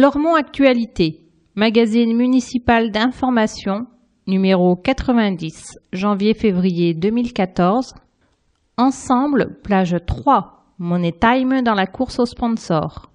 [0.00, 1.20] Lormont Actualité,
[1.56, 3.84] magazine municipal d'information,
[4.26, 7.92] numéro 90, janvier-février 2014.
[8.78, 13.10] Ensemble, plage 3, Money Time dans la course au sponsor.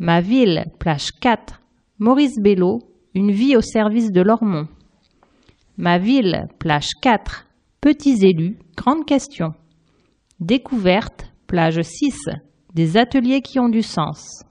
[0.00, 1.62] Ma ville, plage 4,
[2.00, 2.80] Maurice Bello,
[3.14, 4.66] une vie au service de Lormont.
[5.76, 7.46] Ma ville, plage 4,
[7.80, 9.54] Petits élus, grande question.
[10.40, 12.12] Découverte, plage 6,
[12.74, 14.42] des ateliers qui ont du sens.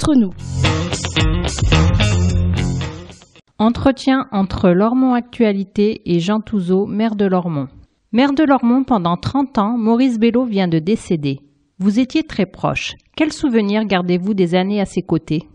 [0.00, 0.32] Entre nous.
[3.58, 7.66] Entretien entre Lormont Actualité et Jean Touzeau, maire de Lormont.
[8.12, 11.40] Maire de Lormont pendant 30 ans, Maurice Bello vient de décéder.
[11.80, 12.94] Vous étiez très proche.
[13.16, 15.48] Quels souvenirs gardez-vous des années à ses côtés?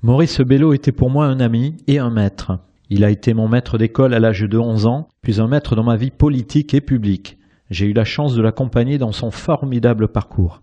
[0.00, 2.52] Maurice Bello était pour moi un ami et un maître.
[2.88, 5.84] Il a été mon maître d'école à l'âge de 11 ans, puis un maître dans
[5.84, 7.36] ma vie politique et publique.
[7.68, 10.62] J'ai eu la chance de l'accompagner dans son formidable parcours.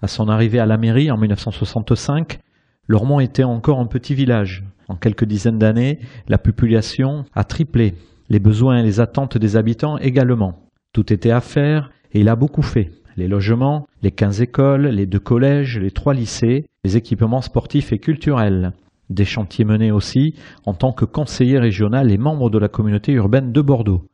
[0.00, 2.40] À son arrivée à la mairie en 1965,
[2.86, 4.64] Lormont était encore un petit village.
[4.88, 7.94] En quelques dizaines d'années, la population a triplé,
[8.28, 10.68] les besoins et les attentes des habitants également.
[10.92, 12.90] Tout était à faire et il a beaucoup fait.
[13.16, 17.98] Les logements, les quinze écoles, les deux collèges, les trois lycées, les équipements sportifs et
[17.98, 18.72] culturels.
[19.08, 20.34] Des chantiers menés aussi
[20.66, 24.04] en tant que conseiller régional et membre de la communauté urbaine de Bordeaux.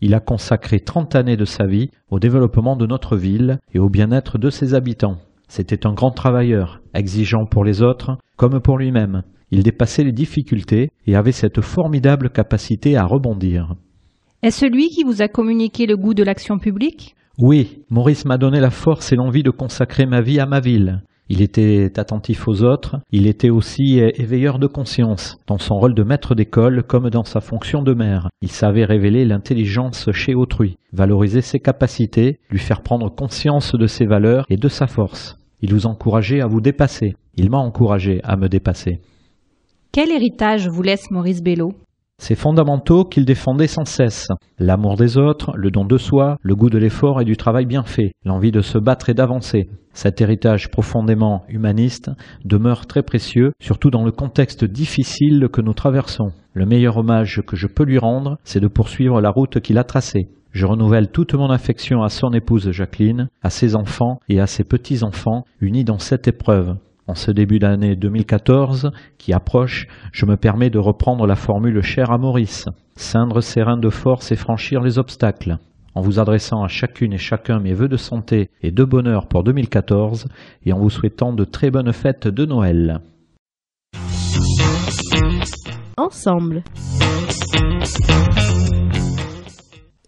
[0.00, 3.88] Il a consacré 30 années de sa vie au développement de notre ville et au
[3.88, 5.18] bien-être de ses habitants.
[5.56, 9.22] C'était un grand travailleur, exigeant pour les autres comme pour lui-même.
[9.52, 13.76] Il dépassait les difficultés et avait cette formidable capacité à rebondir.
[14.42, 17.14] Est-ce lui qui vous a communiqué le goût de l'action publique?
[17.38, 21.02] Oui, Maurice m'a donné la force et l'envie de consacrer ma vie à ma ville.
[21.28, 26.02] Il était attentif aux autres, il était aussi éveilleur de conscience, dans son rôle de
[26.02, 28.28] maître d'école comme dans sa fonction de maire.
[28.42, 34.04] Il savait révéler l'intelligence chez autrui, valoriser ses capacités, lui faire prendre conscience de ses
[34.04, 35.38] valeurs et de sa force.
[35.64, 37.14] Il vous encourageait à vous dépasser.
[37.36, 39.00] Il m'a encouragé à me dépasser.
[39.92, 41.72] Quel héritage vous laisse Maurice Bello?
[42.18, 44.28] Ces fondamentaux qu'il défendait sans cesse.
[44.58, 47.82] L'amour des autres, le don de soi, le goût de l'effort et du travail bien
[47.82, 49.70] fait, l'envie de se battre et d'avancer.
[49.94, 52.10] Cet héritage profondément humaniste
[52.44, 56.32] demeure très précieux, surtout dans le contexte difficile que nous traversons.
[56.56, 59.82] Le meilleur hommage que je peux lui rendre, c'est de poursuivre la route qu'il a
[59.82, 60.28] tracée.
[60.52, 64.62] Je renouvelle toute mon affection à son épouse Jacqueline, à ses enfants et à ses
[64.62, 66.76] petits-enfants, unis dans cette épreuve.
[67.08, 72.12] En ce début d'année 2014 qui approche, je me permets de reprendre la formule chère
[72.12, 75.58] à Maurice, ceindre ses reins de force et franchir les obstacles.
[75.96, 79.42] En vous adressant à chacune et chacun mes vœux de santé et de bonheur pour
[79.42, 80.28] 2014
[80.64, 83.00] et en vous souhaitant de très bonnes fêtes de Noël.
[85.96, 86.64] Ensemble.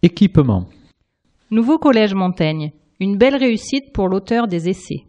[0.03, 0.67] Équipement.
[1.53, 2.73] Nouveau collège Montaigne.
[2.99, 5.05] Une belle réussite pour l'auteur des essais.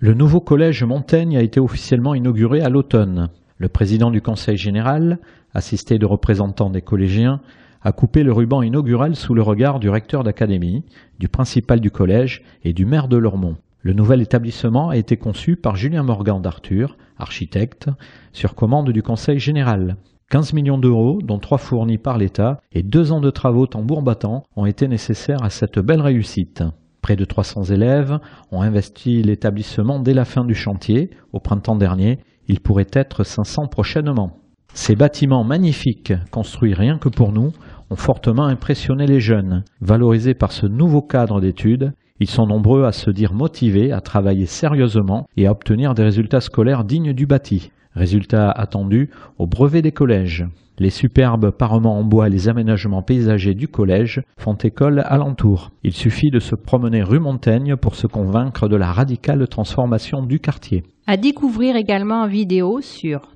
[0.00, 3.28] Le nouveau collège Montaigne a été officiellement inauguré à l'automne.
[3.58, 5.20] Le président du conseil général,
[5.54, 7.40] assisté de représentants des collégiens,
[7.82, 10.84] a coupé le ruban inaugural sous le regard du recteur d'académie,
[11.20, 13.58] du principal du collège et du maire de Lormont.
[13.82, 17.88] Le nouvel établissement a été conçu par Julien Morgan d'Arthur, architecte,
[18.32, 19.96] sur commande du conseil général.
[20.30, 24.44] 15 millions d'euros, dont trois fournis par l'État, et deux ans de travaux tambour battant
[24.56, 26.62] ont été nécessaires à cette belle réussite.
[27.02, 28.18] Près de 300 élèves
[28.52, 32.20] ont investi l'établissement dès la fin du chantier, au printemps dernier.
[32.46, 34.36] Il pourrait être 500 prochainement.
[34.74, 37.52] Ces bâtiments magnifiques, construits rien que pour nous,
[37.90, 39.64] ont fortement impressionné les jeunes.
[39.80, 44.46] Valorisés par ce nouveau cadre d'études, ils sont nombreux à se dire motivés à travailler
[44.46, 47.70] sérieusement et à obtenir des résultats scolaires dignes du bâti.
[47.94, 50.46] Résultats attendus au brevet des collèges.
[50.78, 55.72] Les superbes parements en bois et les aménagements paysagers du collège font école alentour.
[55.82, 60.40] Il suffit de se promener rue Montaigne pour se convaincre de la radicale transformation du
[60.40, 60.84] quartier.
[61.06, 63.28] À découvrir également en vidéo sur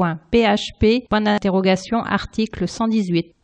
[0.00, 3.34] www.collège-montaigne.fr slash spip.php article 118.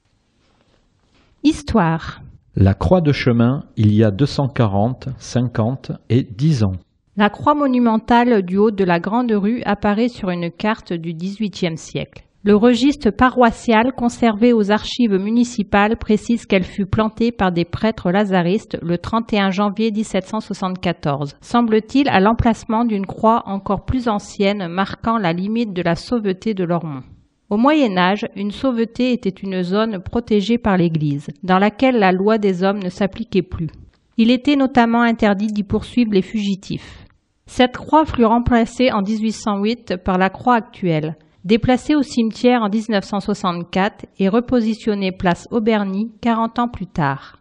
[1.45, 2.23] Histoire.
[2.57, 6.73] La croix de chemin, il y a 240, 50 et 10 ans.
[7.19, 11.79] La croix monumentale du haut de la Grande Rue apparaît sur une carte du XVIIIe
[11.79, 12.26] siècle.
[12.47, 18.79] Le registre paroissial conservé aux archives municipales précise qu'elle fut plantée par des prêtres lazaristes
[18.83, 25.73] le 31 janvier 1774, semble-t-il à l'emplacement d'une croix encore plus ancienne marquant la limite
[25.73, 27.03] de la sauveté de Lormont.
[27.51, 32.39] Au Moyen Âge, une sauveté était une zone protégée par l'Église, dans laquelle la loi
[32.39, 33.71] des hommes ne s'appliquait plus.
[34.19, 37.07] Il était notamment interdit d'y poursuivre les fugitifs.
[37.47, 41.17] Cette croix fut remplacée en 1808 par la croix actuelle,
[41.47, 47.41] déplacée au cimetière en 1964 et repositionnée place Auberny 40 ans plus tard.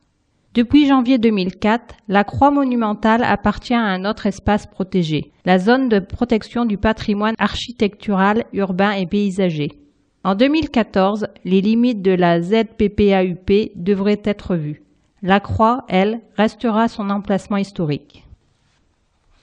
[0.53, 5.97] Depuis janvier 2004, la croix monumentale appartient à un autre espace protégé, la zone de
[5.97, 9.71] protection du patrimoine architectural, urbain et paysager.
[10.23, 14.83] En 2014, les limites de la ZPPAUP devraient être vues.
[15.23, 18.23] La croix, elle, restera son emplacement historique.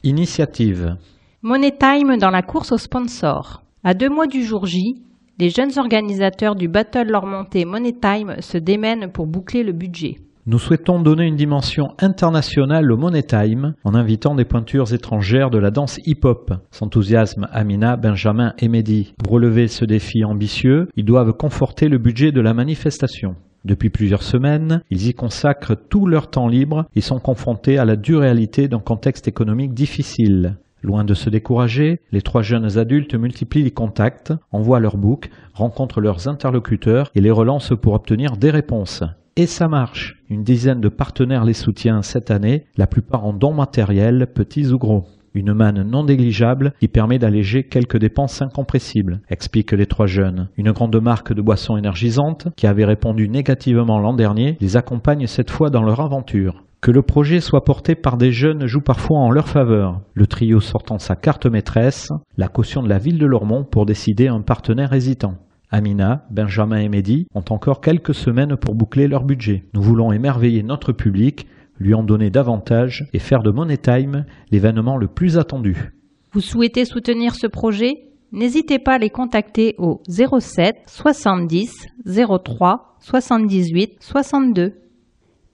[0.05, 0.97] Initiative.
[1.43, 3.62] Money Time dans la course aux sponsors.
[3.85, 5.03] À deux mois du jour J,
[5.41, 10.21] les jeunes organisateurs du Battle Lormontais Money Time se démènent pour boucler le budget.
[10.47, 15.59] Nous souhaitons donner une dimension internationale au Money Time en invitant des pointures étrangères de
[15.59, 16.53] la danse hip-hop.
[16.71, 19.15] S'enthousiasme Amina, Benjamin et Mehdi.
[19.19, 23.35] Pour relever ce défi ambitieux, ils doivent conforter le budget de la manifestation.
[23.65, 27.97] Depuis plusieurs semaines, ils y consacrent tout leur temps libre et sont confrontés à la
[27.97, 30.57] dure réalité d'un contexte économique difficile.
[30.83, 36.01] Loin de se décourager, les trois jeunes adultes multiplient les contacts, envoient leurs books, rencontrent
[36.01, 39.05] leurs interlocuteurs et les relancent pour obtenir des réponses.
[39.37, 40.23] Et ça marche.
[40.29, 44.79] Une dizaine de partenaires les soutient cette année, la plupart en dons matériels, petits ou
[44.79, 45.07] gros.
[45.35, 50.49] Une manne non négligeable qui permet d'alléger quelques dépenses incompressibles, expliquent les trois jeunes.
[50.59, 55.51] Une grande marque de boissons énergisantes, qui avait répondu négativement l'an dernier, les accompagne cette
[55.51, 56.63] fois dans leur aventure.
[56.83, 60.59] Que le projet soit porté par des jeunes joue parfois en leur faveur, le trio
[60.59, 64.93] sortant sa carte maîtresse, la caution de la ville de Lormont pour décider un partenaire
[64.93, 65.37] hésitant.
[65.71, 69.63] Amina, Benjamin et Mehdi ont encore quelques semaines pour boucler leur budget.
[69.75, 71.47] Nous voulons émerveiller notre public
[71.79, 75.93] lui en donner davantage et faire de Money Time l'événement le plus attendu.
[76.33, 78.09] Vous souhaitez soutenir ce projet?
[78.33, 84.73] N'hésitez pas à les contacter au 07 70 03 78 62.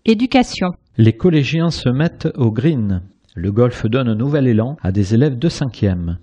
[0.06, 0.68] Éducation.
[1.00, 3.02] Les collégiens se mettent au green.
[3.36, 6.16] Le golf donne un nouvel élan à des élèves de 5e.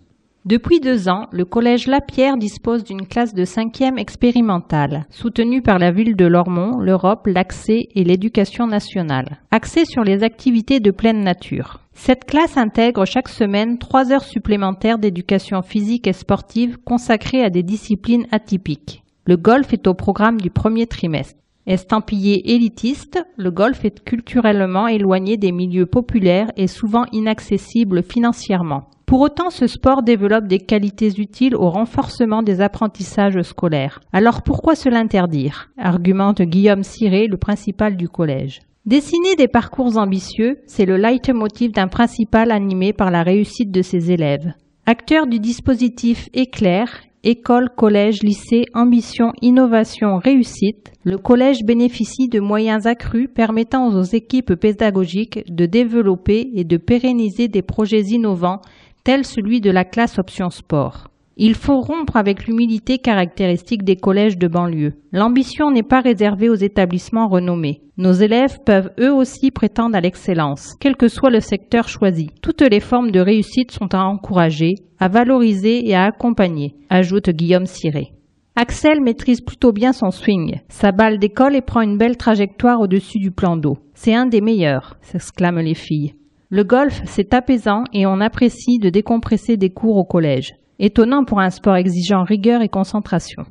[0.43, 5.93] Depuis deux ans, le collège Lapierre dispose d'une classe de cinquième expérimentale, soutenue par la
[5.93, 11.79] ville de Lormont, l'Europe, l'accès et l'éducation nationale, axée sur les activités de pleine nature.
[11.93, 17.63] Cette classe intègre chaque semaine trois heures supplémentaires d'éducation physique et sportive consacrées à des
[17.63, 19.03] disciplines atypiques.
[19.25, 21.39] Le golf est au programme du premier trimestre.
[21.67, 28.89] Estampillé élitiste, le golf est culturellement éloigné des milieux populaires et souvent inaccessible financièrement.
[29.07, 33.99] Pour autant, ce sport développe des qualités utiles au renforcement des apprentissages scolaires.
[34.13, 35.69] Alors pourquoi se l'interdire?
[35.77, 38.61] Argumente Guillaume Ciré, le principal du collège.
[38.85, 44.11] Dessiner des parcours ambitieux, c'est le leitmotiv d'un principal animé par la réussite de ses
[44.11, 44.53] élèves.
[44.85, 46.89] Acteur du dispositif Éclair,
[47.25, 54.53] école, collège, lycée, ambition, innovation, réussite, le collège bénéficie de moyens accrus permettant aux équipes
[54.53, 58.61] pédagogiques de développer et de pérenniser des projets innovants
[59.03, 61.09] tels celui de la classe option sport.
[61.37, 64.93] Il faut rompre avec l'humilité caractéristique des collèges de banlieue.
[65.11, 67.81] L'ambition n'est pas réservée aux établissements renommés.
[67.97, 72.29] Nos élèves peuvent eux aussi prétendre à l'excellence, quel que soit le secteur choisi.
[72.41, 77.65] Toutes les formes de réussite sont à encourager, à valoriser et à accompagner, ajoute Guillaume
[77.65, 78.13] Ciré.
[78.55, 80.61] Axel maîtrise plutôt bien son swing.
[80.69, 83.77] Sa balle d'école et prend une belle trajectoire au-dessus du plan d'eau.
[83.93, 86.13] C'est un des meilleurs, s'exclament les filles.
[86.49, 90.55] Le golf, c'est apaisant et on apprécie de décompresser des cours au collège.
[90.79, 93.43] Étonnant pour un sport exigeant rigueur et concentration.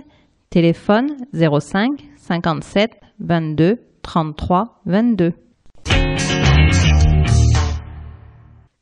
[0.49, 5.33] téléphone 05 57 22 33 22.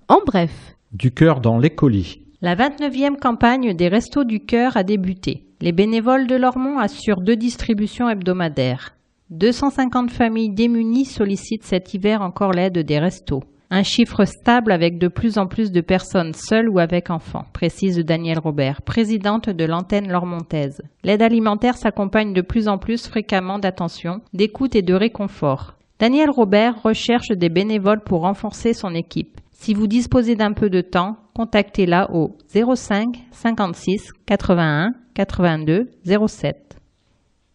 [0.07, 2.21] En bref, Du cœur dans les colis.
[2.41, 5.43] La 29e campagne des Restos du Cœur a débuté.
[5.59, 8.95] Les bénévoles de Lormont assurent deux distributions hebdomadaires.
[9.31, 13.43] 250 familles démunies sollicitent cet hiver encore l'aide des restos.
[13.69, 17.97] Un chiffre stable avec de plus en plus de personnes seules ou avec enfants, précise
[17.97, 20.81] Danielle Robert, présidente de l'antenne lormontaise.
[21.03, 25.75] L'aide alimentaire s'accompagne de plus en plus fréquemment d'attention, d'écoute et de réconfort.
[25.99, 29.41] Danielle Robert recherche des bénévoles pour renforcer son équipe.
[29.51, 35.89] Si vous disposez d'un peu de temps, contactez-la au 05 56 81 82
[36.27, 36.76] 07.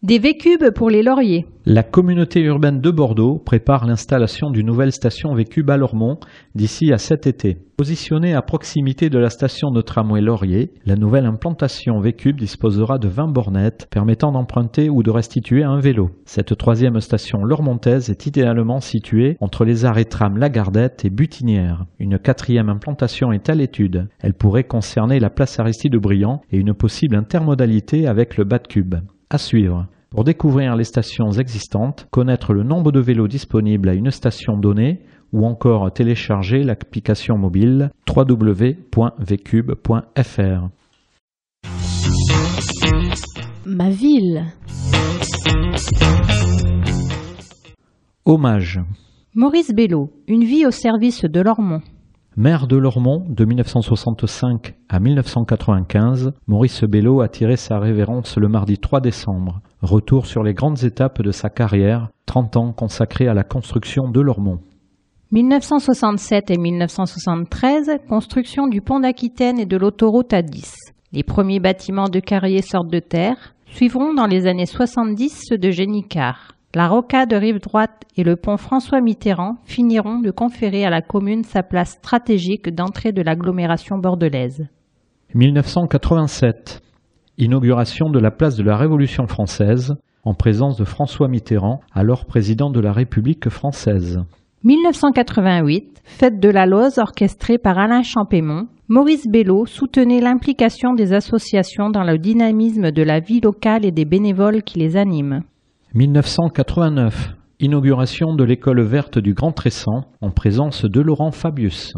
[0.03, 1.45] Des Vécubes pour les lauriers.
[1.65, 6.19] La communauté urbaine de Bordeaux prépare l'installation d'une nouvelle station Vécube à Lormont
[6.55, 7.57] d'ici à cet été.
[7.77, 13.07] Positionnée à proximité de la station de tramway Laurier, la nouvelle implantation Vécube disposera de
[13.07, 16.09] 20 bornettes permettant d'emprunter ou de restituer un vélo.
[16.25, 21.85] Cette troisième station lormontaise est idéalement située entre les arrêts tram Lagardette et Butinière.
[21.97, 24.09] Une quatrième implantation est à l'étude.
[24.19, 28.95] Elle pourrait concerner la place Aristide Briand et une possible intermodalité avec le Batcube.
[29.33, 29.87] À suivre.
[30.11, 34.99] Pour découvrir les stations existantes, connaître le nombre de vélos disponibles à une station donnée
[35.31, 38.99] ou encore télécharger l'application mobile www.vcube.fr.
[43.65, 44.45] ma ville.
[48.25, 48.81] Hommage.
[49.33, 51.81] Maurice Bello, une vie au service de Lormont.
[52.35, 58.79] Maire de Lormont de 1965 à 1995, Maurice Bello a tiré sa révérence le mardi
[58.79, 59.61] 3 décembre.
[59.83, 64.19] Retour sur les grandes étapes de sa carrière, 30 ans consacrés à la construction de
[64.19, 64.59] Lormont.
[65.31, 70.73] 1967 et 1973, construction du pont d'Aquitaine et de l'autoroute A10.
[71.11, 73.53] Les premiers bâtiments de carrier sortent de terre.
[73.67, 76.52] Suivront dans les années 70 ceux de Génicard.
[76.75, 81.43] La rocade rive droite et le pont François Mitterrand finiront de conférer à la commune
[81.43, 84.65] sa place stratégique d'entrée de l'agglomération bordelaise.
[85.35, 86.81] 1987.
[87.37, 92.71] Inauguration de la place de la Révolution française en présence de François Mitterrand, alors président
[92.71, 94.23] de la République française.
[94.63, 101.91] 1988, fête de la Lose orchestrée par Alain Champémont, Maurice Bello soutenait l'implication des associations
[101.91, 105.43] dans le dynamisme de la vie locale et des bénévoles qui les animent.
[105.95, 107.35] 1989.
[107.59, 111.93] Inauguration de l'école verte du Grand Tressan en présence de Laurent Fabius.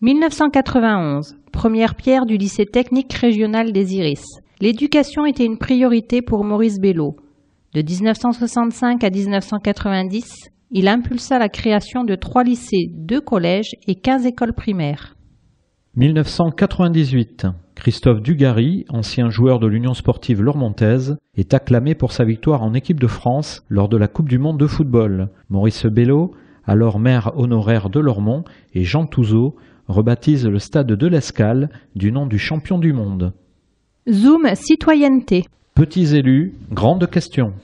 [0.00, 1.34] 1991.
[1.50, 4.22] Première pierre du lycée technique régional des Iris.
[4.60, 7.16] L'éducation était une priorité pour Maurice Bello.
[7.74, 14.24] De 1965 à 1990, il impulsa la création de trois lycées, deux collèges et 15
[14.26, 15.16] écoles primaires.
[15.96, 17.46] 1998.
[17.80, 23.00] Christophe Dugarry, ancien joueur de l'Union sportive lormontaise, est acclamé pour sa victoire en équipe
[23.00, 25.30] de France lors de la Coupe du monde de football.
[25.48, 26.32] Maurice Bello,
[26.66, 28.44] alors maire honoraire de Lormont,
[28.74, 29.56] et Jean Touzeau
[29.88, 33.32] rebaptisent le stade de l'Escale du nom du champion du monde.
[34.10, 35.46] Zoom citoyenneté.
[35.74, 37.54] Petits élus, grande question.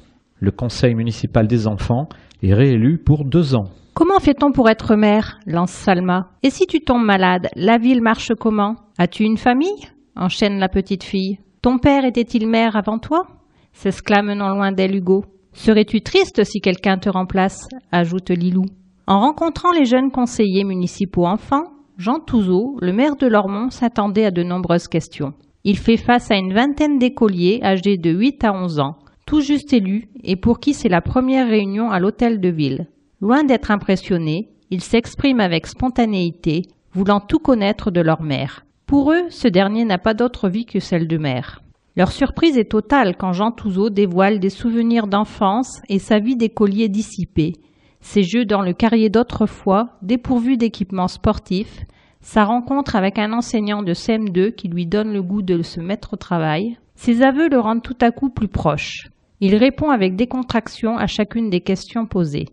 [0.41, 2.09] Le conseil municipal des enfants
[2.43, 3.69] est réélu pour deux ans.
[3.93, 6.31] Comment fait-on pour être maire lance Salma.
[6.43, 8.77] Et si tu tombes malade, la ville marche comment?
[8.97, 9.89] As-tu une famille?
[10.17, 11.39] Enchaîne la petite fille.
[11.63, 13.27] Ton père était-il maire avant toi?
[13.73, 15.25] S'exclame non loin d'elle Hugo.
[15.53, 17.67] Serais-tu triste si quelqu'un te remplace?
[17.93, 18.65] ajoute Lilou.
[19.07, 21.65] En rencontrant les jeunes conseillers municipaux enfants,
[21.97, 25.33] Jean Touzeau, le maire de Lormont, s'attendait à de nombreuses questions.
[25.65, 28.97] Il fait face à une vingtaine d'écoliers âgés de 8 à 11 ans,
[29.27, 32.87] tout juste élus et pour qui c'est la première réunion à l'hôtel de ville.
[33.21, 38.66] Loin d'être impressionné, ils s'expriment avec spontanéité, voulant tout connaître de leur mère.
[38.87, 41.63] Pour eux, ce dernier n'a pas d'autre vie que celle de mère.
[41.97, 46.89] Leur surprise est totale quand Jean Touzeau dévoile des souvenirs d'enfance et sa vie d'écolier
[46.89, 47.55] dissipé,
[48.01, 51.85] ses jeux dans le carrier d'autrefois, dépourvus d'équipements sportifs,
[52.21, 56.15] sa rencontre avec un enseignant de CM2 qui lui donne le goût de se mettre
[56.15, 56.79] au travail.
[56.95, 59.09] Ses aveux le rendent tout à coup plus proche.
[59.41, 62.47] Il répond avec décontraction à chacune des questions posées.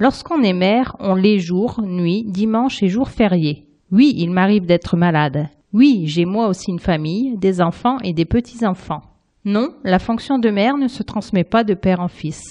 [0.00, 3.66] Lorsqu'on est mère, on l'est jour, nuit, dimanche et jour férié.
[3.92, 5.48] Oui, il m'arrive d'être malade.
[5.72, 9.02] Oui, j'ai moi aussi une famille, des enfants et des petits-enfants.
[9.44, 12.42] Non, la fonction de mère ne se transmet pas de père en fils.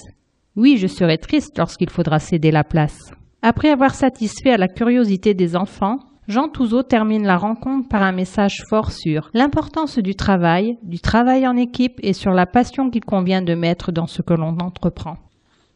[0.56, 3.12] Oui, je serai triste lorsqu'il faudra céder la place.
[3.42, 8.12] Après avoir satisfait à la curiosité des enfants, Jean Touzeau termine la rencontre par un
[8.12, 13.04] message fort sur l'importance du travail, du travail en équipe et sur la passion qu'il
[13.04, 15.18] convient de mettre dans ce que l'on entreprend.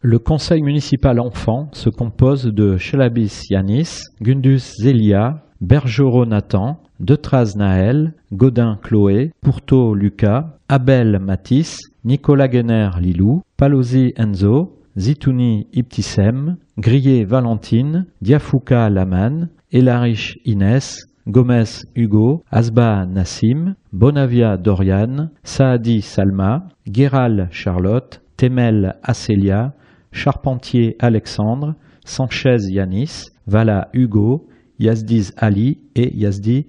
[0.01, 8.12] Le conseil municipal enfant se compose de Chelabis Yanis, Gundus Zélia, Bergerot Nathan, Detraz Naël,
[8.30, 18.04] Godin Chloé, Pourto Lucas, Abel Matisse, Nicolas Guéner Lilou, Palosi Enzo, Zitouni Iptissem, Grillet Valentine,
[18.21, 28.97] Diafouka Laman, Elarich Inès, Gomez Hugo, Asba Nassim, Bonavia Dorian, Saadi Salma, Guéral Charlotte, Temel
[29.02, 29.73] Acélia,
[30.12, 36.66] Charpentier Alexandre, Sanchez Yanis, Vala Hugo, Yazdiz Ali et Yazdi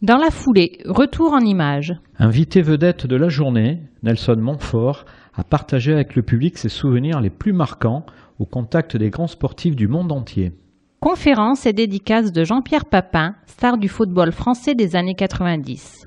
[0.00, 1.94] Dans la foulée, retour en images.
[2.18, 7.30] Invité vedette de la journée, Nelson Montfort a partagé avec le public ses souvenirs les
[7.30, 8.06] plus marquants
[8.38, 10.52] au contact des grands sportifs du monde entier.
[11.00, 16.06] Conférence et dédicace de Jean-Pierre Papin, star du football français des années 90.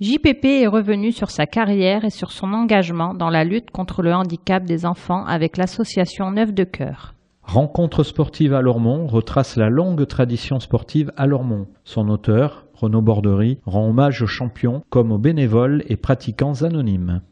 [0.00, 4.14] JPP est revenu sur sa carrière et sur son engagement dans la lutte contre le
[4.14, 7.14] handicap des enfants avec l'association Neuf de Cœur.
[7.52, 11.66] Rencontre sportive à Lormont retrace la longue tradition sportive à Lormont.
[11.82, 17.22] Son auteur, Renaud Bordery, rend hommage aux champions comme aux bénévoles et pratiquants anonymes.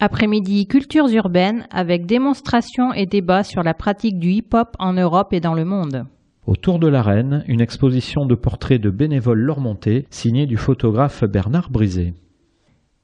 [0.00, 5.38] Après-midi cultures urbaines avec démonstrations et débats sur la pratique du hip-hop en Europe et
[5.38, 6.06] dans le monde.
[6.48, 12.14] Autour de l'arène, une exposition de portraits de bénévoles lormontais signée du photographe Bernard Brisé.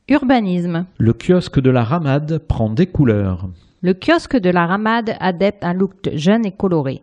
[0.09, 0.87] Urbanisme.
[0.99, 3.49] Le kiosque de la Ramade prend des couleurs.
[3.85, 7.03] Le kiosque de la Ramade adepte un look jeune et coloré.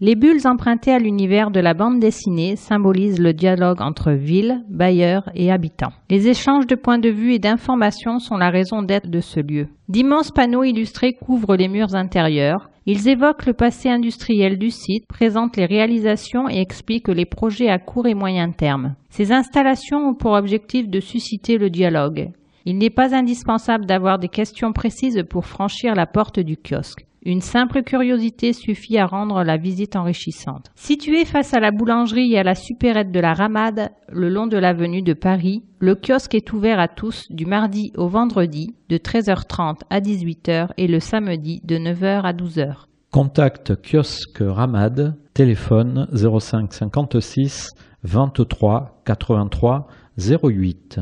[0.00, 5.28] Les bulles empruntées à l'univers de la bande dessinée symbolisent le dialogue entre ville, bailleurs
[5.34, 5.92] et habitants.
[6.08, 9.68] Les échanges de points de vue et d'informations sont la raison d'être de ce lieu.
[9.90, 12.70] D'immenses panneaux illustrés couvrent les murs intérieurs.
[12.86, 17.78] Ils évoquent le passé industriel du site, présentent les réalisations et expliquent les projets à
[17.78, 18.94] court et moyen terme.
[19.10, 22.30] Ces installations ont pour objectif de susciter le dialogue.
[22.68, 27.06] Il n'est pas indispensable d'avoir des questions précises pour franchir la porte du kiosque.
[27.24, 30.72] Une simple curiosité suffit à rendre la visite enrichissante.
[30.74, 34.56] Situé face à la boulangerie et à la supérette de la Ramade, le long de
[34.56, 39.82] l'avenue de Paris, le kiosque est ouvert à tous du mardi au vendredi de 13h30
[39.88, 42.86] à 18h et le samedi de 9h à 12h.
[43.12, 47.70] Contact kiosque Ramade, téléphone 05 56
[48.02, 49.86] 23 83
[50.18, 51.00] 08.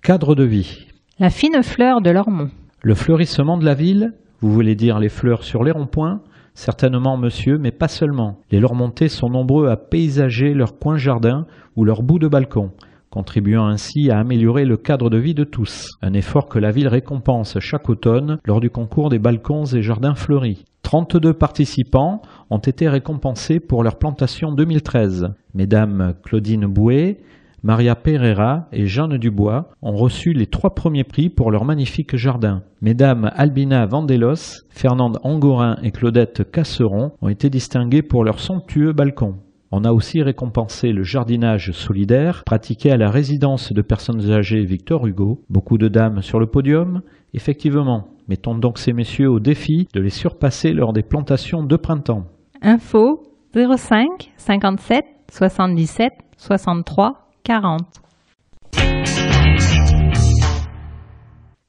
[0.00, 0.91] Cadre de vie.
[1.18, 2.50] La fine fleur de l'Ormont.
[2.82, 6.20] Le fleurissement de la ville vous voulez dire les fleurs sur les ronds-points?
[6.54, 8.40] Certainement, monsieur, mais pas seulement.
[8.50, 11.46] Les Lormontais sont nombreux à paysager leur coin jardin
[11.76, 12.72] ou leur bout de balcon,
[13.08, 15.90] contribuant ainsi à améliorer le cadre de vie de tous.
[16.02, 20.16] Un effort que la ville récompense chaque automne lors du concours des balcons et jardins
[20.16, 20.64] fleuris.
[20.82, 22.20] 32 participants
[22.50, 25.28] ont été récompensés pour leur plantation 2013.
[25.54, 27.18] Mesdames Claudine Bouet,
[27.64, 32.64] Maria Pereira et Jeanne Dubois ont reçu les trois premiers prix pour leur magnifique jardin.
[32.80, 39.36] Mesdames Albina Vandelos, Fernande Angorin et Claudette Casseron ont été distinguées pour leur somptueux balcon.
[39.70, 45.06] On a aussi récompensé le jardinage solidaire pratiqué à la résidence de personnes âgées Victor
[45.06, 45.44] Hugo.
[45.48, 50.10] Beaucoup de dames sur le podium Effectivement, mettons donc ces messieurs au défi de les
[50.10, 52.26] surpasser lors des plantations de printemps.
[52.60, 53.22] Info
[53.54, 57.80] 05 57 77 63 40.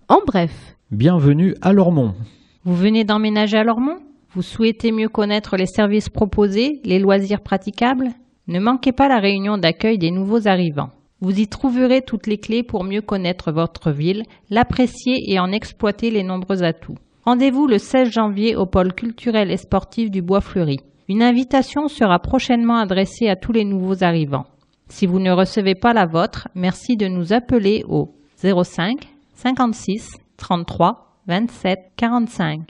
[0.07, 2.13] En bref, Bienvenue à Lormont.
[2.65, 3.97] Vous venez d'emménager à Lormont?
[4.35, 8.09] Vous souhaitez mieux connaître les services proposés, les loisirs praticables?
[8.47, 10.91] Ne manquez pas la réunion d'accueil des nouveaux arrivants.
[11.19, 16.11] Vous y trouverez toutes les clés pour mieux connaître votre ville, l'apprécier et en exploiter
[16.11, 16.99] les nombreux atouts.
[17.25, 20.77] Rendez-vous le 16 janvier au pôle culturel et sportif du Bois Fleuri.
[21.09, 24.45] Une invitation sera prochainement adressée à tous les nouveaux arrivants.
[24.89, 31.19] Si vous ne recevez pas la vôtre, merci de nous appeler au 05 56 33
[31.27, 32.61] 27 45.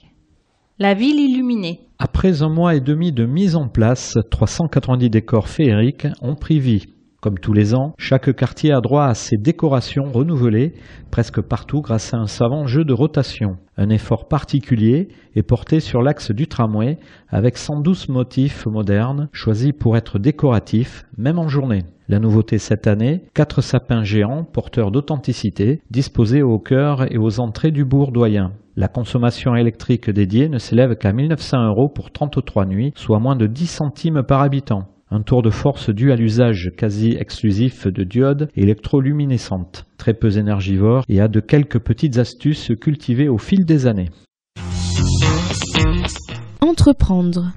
[0.80, 1.82] La ville illuminée.
[2.00, 6.86] Après un mois et demi de mise en place, 390 décors féeriques ont pris vie.
[7.24, 10.74] Comme tous les ans, chaque quartier a droit à ses décorations renouvelées
[11.10, 13.56] presque partout grâce à un savant jeu de rotation.
[13.78, 16.98] Un effort particulier est porté sur l'axe du tramway
[17.30, 21.86] avec 112 motifs modernes choisis pour être décoratifs, même en journée.
[22.10, 27.72] La nouveauté cette année, quatre sapins géants porteurs d'authenticité disposés au cœur et aux entrées
[27.72, 28.52] du bourg doyen.
[28.76, 33.48] La consommation électrique dédiée ne s'élève qu'à 1900 euros pour 33 nuits, soit moins de
[33.48, 34.90] 10 centimes par habitant.
[35.16, 41.04] Un tour de force dû à l'usage quasi exclusif de diodes électroluminescentes, très peu énergivores
[41.08, 44.10] et à de quelques petites astuces cultivées au fil des années.
[46.62, 47.52] Entreprendre.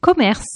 [0.00, 0.48] Commerce.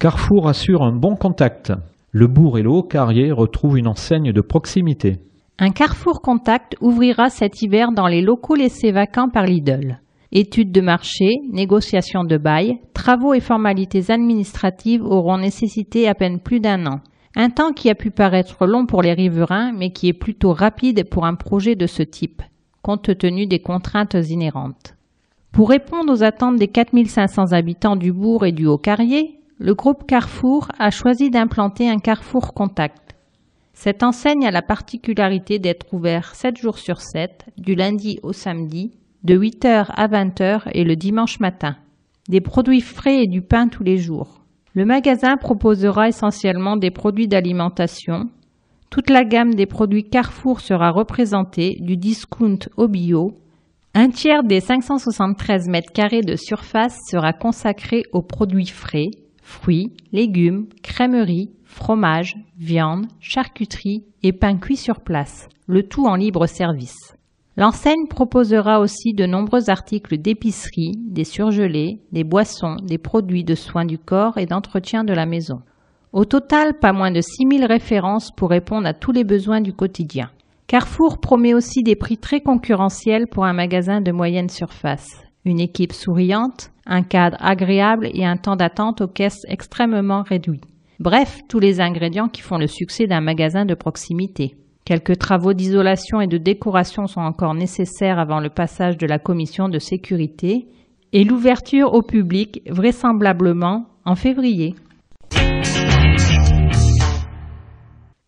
[0.00, 1.72] Carrefour assure un bon contact.
[2.10, 5.20] Le Bourg et le Haut-Carrier retrouvent une enseigne de proximité.
[5.60, 10.00] Un Carrefour Contact ouvrira cet hiver dans les locaux laissés vacants par Lidl.
[10.36, 16.58] Études de marché, négociations de bail, travaux et formalités administratives auront nécessité à peine plus
[16.58, 16.98] d'un an.
[17.36, 21.08] Un temps qui a pu paraître long pour les riverains, mais qui est plutôt rapide
[21.08, 22.42] pour un projet de ce type,
[22.82, 24.96] compte tenu des contraintes inhérentes.
[25.52, 30.66] Pour répondre aux attentes des 4500 habitants du bourg et du Haut-Carrier, le groupe Carrefour
[30.80, 33.14] a choisi d'implanter un Carrefour Contact.
[33.72, 38.98] Cette enseigne a la particularité d'être ouvert 7 jours sur 7, du lundi au samedi,
[39.24, 41.76] de 8h à 20h et le dimanche matin.
[42.28, 44.44] Des produits frais et du pain tous les jours.
[44.74, 48.28] Le magasin proposera essentiellement des produits d'alimentation.
[48.90, 53.32] Toute la gamme des produits Carrefour sera représentée, du discount au bio.
[53.94, 59.10] Un tiers des 573 mètres carrés de surface sera consacré aux produits frais,
[59.42, 66.46] fruits, légumes, crèmeries, fromages, viande, charcuterie et pain cuit sur place, le tout en libre
[66.46, 67.14] service.
[67.56, 73.84] L'enseigne proposera aussi de nombreux articles d'épicerie, des surgelés, des boissons, des produits de soins
[73.84, 75.60] du corps et d'entretien de la maison.
[76.12, 80.30] Au total, pas moins de 6000 références pour répondre à tous les besoins du quotidien.
[80.66, 85.22] Carrefour promet aussi des prix très concurrentiels pour un magasin de moyenne surface.
[85.44, 90.60] Une équipe souriante, un cadre agréable et un temps d'attente aux caisses extrêmement réduit.
[90.98, 94.56] Bref, tous les ingrédients qui font le succès d'un magasin de proximité.
[94.84, 99.70] Quelques travaux d'isolation et de décoration sont encore nécessaires avant le passage de la commission
[99.70, 100.68] de sécurité
[101.14, 104.74] et l'ouverture au public vraisemblablement en février.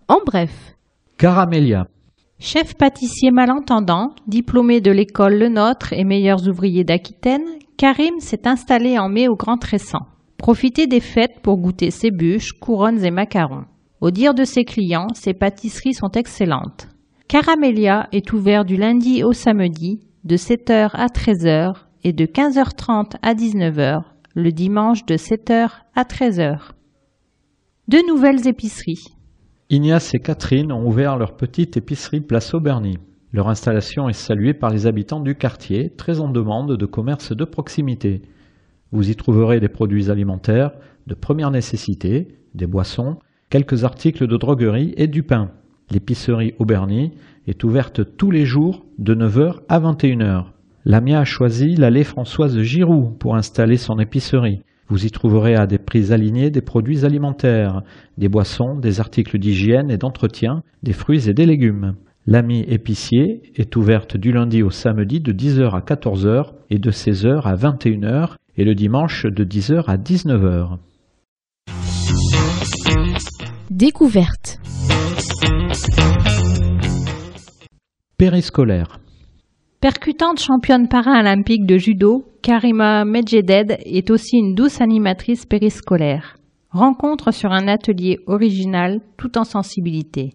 [0.09, 0.77] En bref,
[1.19, 1.89] Caramélia.
[2.39, 7.45] Chef pâtissier malentendant, diplômé de l'école Le Nôtre et meilleurs ouvriers d'Aquitaine,
[7.77, 10.07] Karim s'est installé en mai au Grand Tressan.
[10.39, 13.65] Profitez des fêtes pour goûter ses bûches, couronnes et macarons.
[14.01, 16.89] Au dire de ses clients, ses pâtisseries sont excellentes.
[17.29, 23.35] Caramélia est ouvert du lundi au samedi de 7h à 13h et de 15h30 à
[23.35, 24.03] 19h
[24.35, 26.73] le dimanche de 7h à 13h.
[27.89, 29.17] De nouvelles épiceries.
[29.71, 32.99] Ignace et Catherine ont ouvert leur petite épicerie Place Auberny.
[33.33, 37.45] Leur installation est saluée par les habitants du quartier, très en demande de commerce de
[37.45, 38.21] proximité.
[38.93, 40.73] Vous y trouverez des produits alimentaires
[41.07, 43.17] de première nécessité, des boissons,
[43.51, 45.51] quelques articles de droguerie et du pain.
[45.91, 47.13] L'épicerie Auberny
[47.47, 50.47] est ouverte tous les jours de 9h à 21h.
[50.85, 54.63] Lamia a choisi l'allée Françoise Giroux pour installer son épicerie.
[54.89, 57.83] Vous y trouverez à des prix alignés des produits alimentaires,
[58.19, 61.95] des boissons, des articles d'hygiène et d'entretien, des fruits et des légumes.
[62.29, 67.43] L'ami épicier est ouverte du lundi au samedi de 10h à 14h et de 16h
[67.43, 70.79] à 21h et le dimanche de 10h à 19h.
[73.77, 74.59] Découverte.
[78.17, 79.01] Périscolaire.
[79.83, 86.39] Percutante championne paralympique de judo, Karima Medjeded est aussi une douce animatrice périscolaire.
[86.71, 90.31] Rencontre sur un atelier original tout en sensibilité.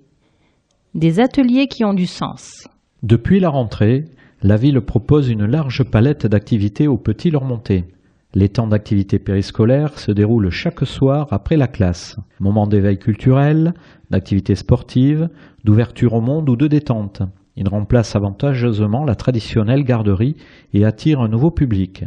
[0.93, 2.67] Des ateliers qui ont du sens.
[3.01, 4.05] Depuis la rentrée,
[4.43, 7.85] la ville propose une large palette d'activités aux petits remontés.
[8.33, 12.15] Les temps d'activité périscolaire se déroulent chaque soir après la classe.
[12.39, 13.73] Moments d'éveil culturel,
[14.09, 15.27] d'activité sportive,
[15.65, 17.23] d'ouverture au monde ou de détente.
[17.57, 20.37] Il remplace avantageusement la traditionnelle garderie
[20.73, 22.05] et attire un nouveau public.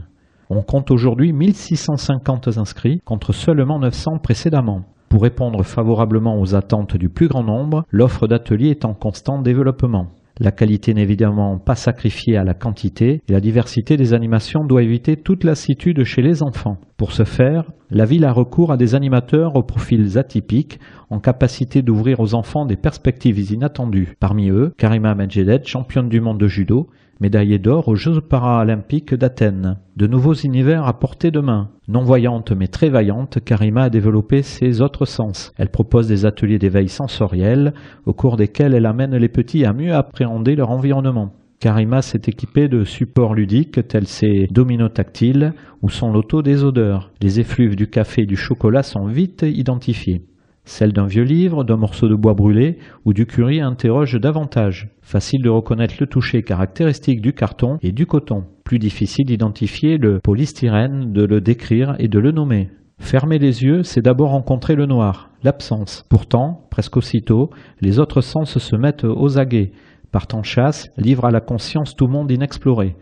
[0.49, 4.85] On compte aujourd'hui 1650 inscrits contre seulement 900 précédemment.
[5.11, 10.09] Pour répondre favorablement aux attentes du plus grand nombre, l'offre d'ateliers est en constant développement.
[10.41, 14.83] La qualité n'est évidemment pas sacrifiée à la quantité et la diversité des animations doit
[14.83, 16.79] éviter toute lassitude chez les enfants.
[16.97, 21.83] Pour ce faire, la ville a recours à des animateurs aux profils atypiques en capacité
[21.83, 24.17] d'ouvrir aux enfants des perspectives inattendues.
[24.19, 26.89] Parmi eux, Karima Medjedet, championne du monde de judo,
[27.21, 29.79] médaillée d'or aux Jeux paralympiques d'Athènes.
[29.97, 31.71] De nouveaux univers à portée de main.
[31.89, 35.53] Non-voyante mais très vaillante, Karima a développé ses autres sens.
[35.57, 37.75] Elle propose des ateliers d'éveil sensoriel,
[38.07, 41.33] au cours desquels elle amène les petits à mieux appréhender leur environnement.
[41.61, 47.11] Karima s'est équipée de supports ludiques tels ses dominos tactiles ou son loto des odeurs.
[47.23, 50.23] Les effluves du café et du chocolat sont vite identifiés.
[50.65, 54.89] Celle d'un vieux livre, d'un morceau de bois brûlé ou du curry interroge davantage.
[55.03, 58.45] Facile de reconnaître le toucher caractéristique du carton et du coton.
[58.65, 62.71] Plus difficile d'identifier le polystyrène, de le décrire et de le nommer.
[62.99, 66.07] Fermer les yeux, c'est d'abord rencontrer le noir, l'absence.
[66.09, 67.51] Pourtant, presque aussitôt,
[67.83, 69.73] les autres sens se mettent aux aguets.
[70.13, 72.97] Partant chasse, livre à la conscience tout monde inexploré.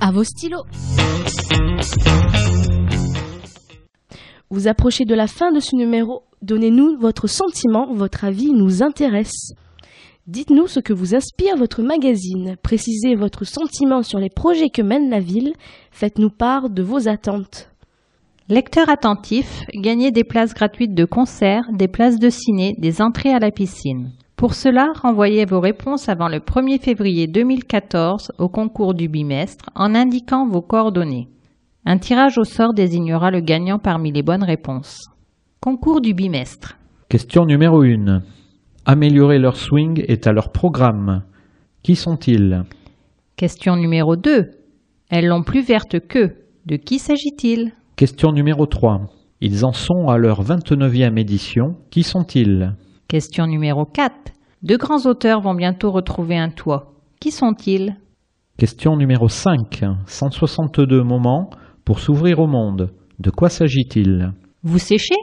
[0.00, 0.64] À vos stylos.
[4.50, 6.22] Vous approchez de la fin de ce numéro.
[6.40, 9.52] Donnez-nous votre sentiment, votre avis nous intéresse.
[10.26, 12.56] Dites-nous ce que vous inspire votre magazine.
[12.62, 15.52] Précisez votre sentiment sur les projets que mène la ville.
[15.90, 17.70] Faites-nous part de vos attentes.
[18.48, 23.38] Lecteurs attentifs, gagnez des places gratuites de concert, des places de ciné, des entrées à
[23.38, 24.12] la piscine.
[24.36, 29.94] Pour cela, renvoyez vos réponses avant le 1er février 2014 au concours du bimestre en
[29.94, 31.28] indiquant vos coordonnées.
[31.90, 35.06] Un tirage au sort désignera le gagnant parmi les bonnes réponses.
[35.58, 36.76] Concours du bimestre.
[37.08, 38.20] Question numéro 1.
[38.84, 41.22] Améliorer leur swing est à leur programme.
[41.82, 42.64] Qui sont-ils?
[43.36, 44.50] Question numéro 2.
[45.08, 46.34] Elles l'ont plus verte que.
[46.66, 47.72] De qui s'agit-il?
[47.96, 49.06] Question numéro 3.
[49.40, 51.74] Ils en sont à leur 29e édition.
[51.88, 52.74] Qui sont-ils?
[53.08, 54.14] Question numéro 4.
[54.62, 56.92] Deux grands auteurs vont bientôt retrouver un toit.
[57.18, 57.96] Qui sont-ils?
[58.58, 59.84] Question numéro 5.
[60.04, 61.48] 162 moments
[61.88, 62.92] pour s'ouvrir au monde.
[63.18, 64.34] De quoi s'agit-il?
[64.62, 65.14] Vous séchez?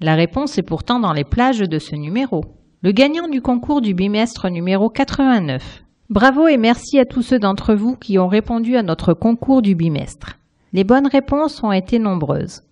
[0.00, 2.46] La réponse est pourtant dans les plages de ce numéro.
[2.80, 5.84] Le gagnant du concours du bimestre numéro 89.
[6.08, 9.74] Bravo et merci à tous ceux d'entre vous qui ont répondu à notre concours du
[9.74, 10.38] bimestre.
[10.72, 12.62] Les bonnes réponses ont été nombreuses.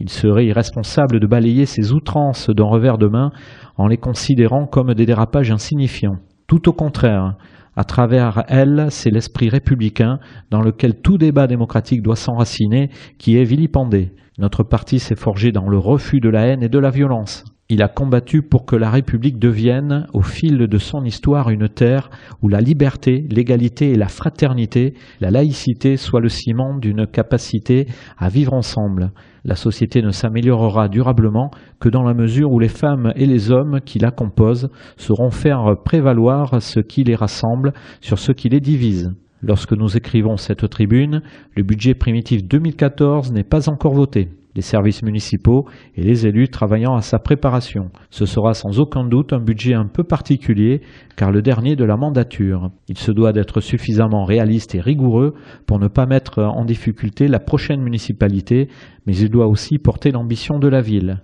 [0.00, 3.30] Il serait irresponsable de balayer ces outrances d'un revers de main
[3.78, 6.18] en les considérant comme des dérapages insignifiants.
[6.46, 7.38] Tout au contraire,
[7.76, 10.18] à travers elles, c'est l'esprit républicain
[10.50, 14.12] dans lequel tout débat démocratique doit s'enraciner qui est vilipendé.
[14.38, 17.44] Notre parti s'est forgé dans le refus de la haine et de la violence.
[17.68, 22.10] Il a combattu pour que la République devienne, au fil de son histoire, une terre
[22.40, 28.28] où la liberté, l'égalité et la fraternité, la laïcité soient le ciment d'une capacité à
[28.28, 29.10] vivre ensemble.
[29.44, 31.50] La société ne s'améliorera durablement
[31.80, 35.74] que dans la mesure où les femmes et les hommes qui la composent sauront faire
[35.84, 39.10] prévaloir ce qui les rassemble sur ce qui les divise.
[39.42, 41.22] Lorsque nous écrivons cette tribune,
[41.54, 46.96] le budget primitif 2014 n'est pas encore voté les services municipaux et les élus travaillant
[46.96, 47.90] à sa préparation.
[48.10, 50.80] Ce sera sans aucun doute un budget un peu particulier
[51.14, 52.70] car le dernier de la mandature.
[52.88, 55.34] Il se doit d'être suffisamment réaliste et rigoureux
[55.66, 58.68] pour ne pas mettre en difficulté la prochaine municipalité,
[59.06, 61.22] mais il doit aussi porter l'ambition de la ville.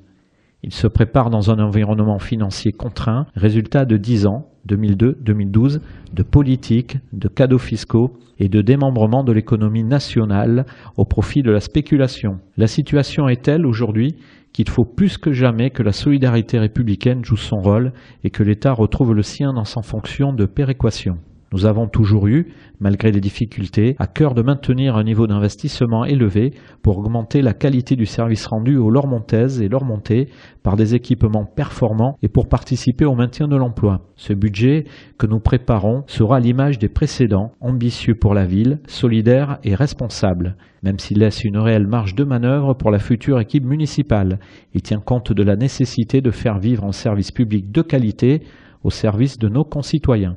[0.64, 5.81] Il se prépare dans un environnement financier contraint, résultat de dix ans, 2002-2012,
[6.12, 10.64] de politique, de cadeaux fiscaux et de démembrement de l'économie nationale
[10.96, 12.38] au profit de la spéculation.
[12.57, 14.14] La situation est telle aujourd'hui
[14.53, 18.72] qu'il faut plus que jamais que la solidarité républicaine joue son rôle et que l'État
[18.72, 21.18] retrouve le sien dans sa fonction de péréquation.
[21.52, 26.54] Nous avons toujours eu, malgré les difficultés, à cœur de maintenir un niveau d'investissement élevé
[26.80, 30.28] pour augmenter la qualité du service rendu aux Lormontaises et Lormontais
[30.62, 34.00] par des équipements performants et pour participer au maintien de l'emploi.
[34.16, 34.84] Ce budget
[35.18, 40.56] que nous préparons sera l'image des précédents, ambitieux pour la ville, solidaire et responsable.
[40.82, 44.40] Même s'il laisse une réelle marge de manœuvre pour la future équipe municipale,
[44.72, 48.42] il tient compte de la nécessité de faire vivre un service public de qualité
[48.82, 50.36] au service de nos concitoyens.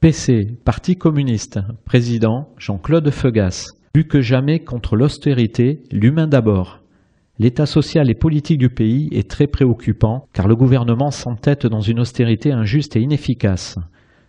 [0.00, 3.66] PC, Parti communiste, président Jean-Claude Feugas.
[3.92, 6.80] Plus que jamais contre l'austérité, l'humain d'abord.
[7.38, 12.00] L'état social et politique du pays est très préoccupant car le gouvernement s'entête dans une
[12.00, 13.76] austérité injuste et inefficace.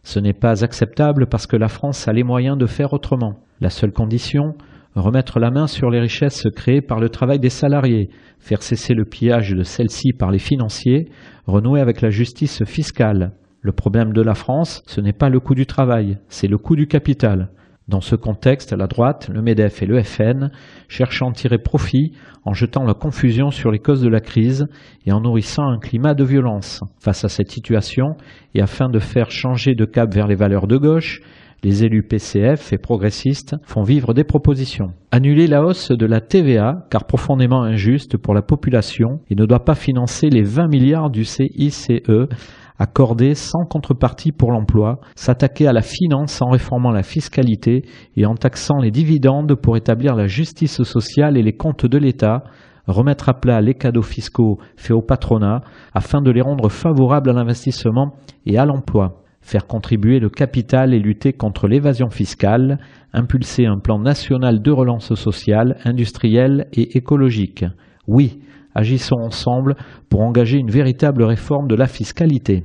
[0.04, 3.40] Ce n'est pas acceptable parce que la France a les moyens de faire autrement.
[3.62, 4.56] La seule condition,
[4.96, 9.06] remettre la main sur les richesses créées par le travail des salariés, faire cesser le
[9.06, 11.08] pillage de celles-ci par les financiers,
[11.46, 15.54] renouer avec la justice fiscale, le problème de la France, ce n'est pas le coût
[15.54, 17.50] du travail, c'est le coût du capital.
[17.88, 20.50] Dans ce contexte, la droite, le MEDEF et le FN
[20.88, 24.68] cherchent à en tirer profit en jetant la confusion sur les causes de la crise
[25.06, 26.82] et en nourrissant un climat de violence.
[27.00, 28.16] Face à cette situation,
[28.56, 31.22] et afin de faire changer de cap vers les valeurs de gauche,
[31.64, 34.94] les élus PCF et progressistes font vivre des propositions.
[35.12, 39.66] Annuler la hausse de la TVA, car profondément injuste pour la population, et ne doit
[39.66, 41.90] pas financer les 20 milliards du CICE
[42.82, 47.86] accorder sans contrepartie pour l'emploi, s'attaquer à la finance en réformant la fiscalité
[48.18, 52.44] et en taxant les dividendes pour établir la justice sociale et les comptes de l'État,
[52.88, 55.62] remettre à plat les cadeaux fiscaux faits au patronat
[55.94, 58.16] afin de les rendre favorables à l'investissement
[58.48, 62.80] et à l'emploi, faire contribuer le capital et lutter contre l'évasion fiscale,
[63.14, 67.64] impulser un plan national de relance sociale, industrielle et écologique.
[68.08, 68.41] Oui,
[68.74, 69.76] Agissons ensemble
[70.10, 72.64] pour engager une véritable réforme de la fiscalité.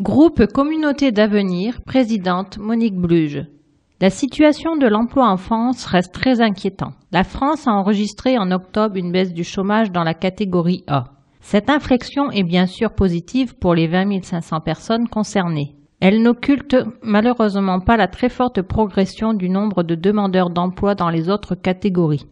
[0.00, 3.46] Groupe Communauté d'avenir, présidente Monique Bluge.
[4.00, 6.94] La situation de l'emploi en France reste très inquiétante.
[7.12, 11.04] La France a enregistré en octobre une baisse du chômage dans la catégorie A.
[11.40, 15.76] Cette inflexion est bien sûr positive pour les 20 500 personnes concernées.
[16.00, 21.30] Elle n'occulte malheureusement pas la très forte progression du nombre de demandeurs d'emploi dans les
[21.30, 22.26] autres catégories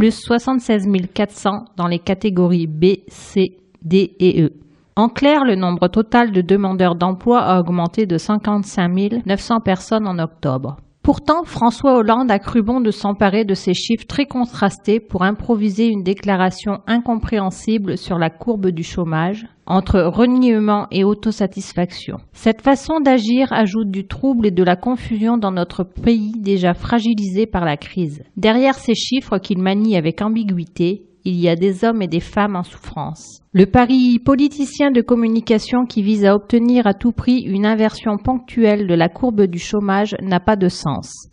[0.00, 4.52] plus 76 400 dans les catégories B, C, D et E.
[4.96, 10.18] En clair, le nombre total de demandeurs d'emploi a augmenté de 55 900 personnes en
[10.18, 10.78] octobre.
[11.02, 15.88] Pourtant, François Hollande a cru bon de s'emparer de ces chiffres très contrastés pour improviser
[15.88, 22.16] une déclaration incompréhensible sur la courbe du chômage, entre reniement et autosatisfaction.
[22.32, 27.46] Cette façon d'agir ajoute du trouble et de la confusion dans notre pays déjà fragilisé
[27.46, 28.24] par la crise.
[28.36, 32.56] Derrière ces chiffres qu'il manie avec ambiguïté, il y a des hommes et des femmes
[32.56, 33.42] en souffrance.
[33.52, 38.88] Le pari politicien de communication qui vise à obtenir à tout prix une inversion ponctuelle
[38.88, 41.28] de la courbe du chômage n'a pas de sens.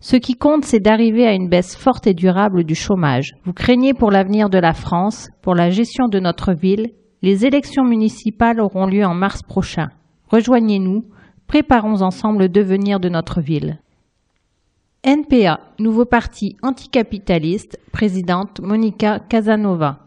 [0.00, 3.32] Ce qui compte, c'est d'arriver à une baisse forte et durable du chômage.
[3.44, 6.90] Vous craignez pour l'avenir de la France, pour la gestion de notre ville.
[7.22, 9.90] Les élections municipales auront lieu en mars prochain.
[10.28, 11.04] Rejoignez-nous,
[11.46, 13.78] préparons ensemble le devenir de notre ville.
[15.04, 20.00] NPA, nouveau parti anticapitaliste, présidente Monica Casanova.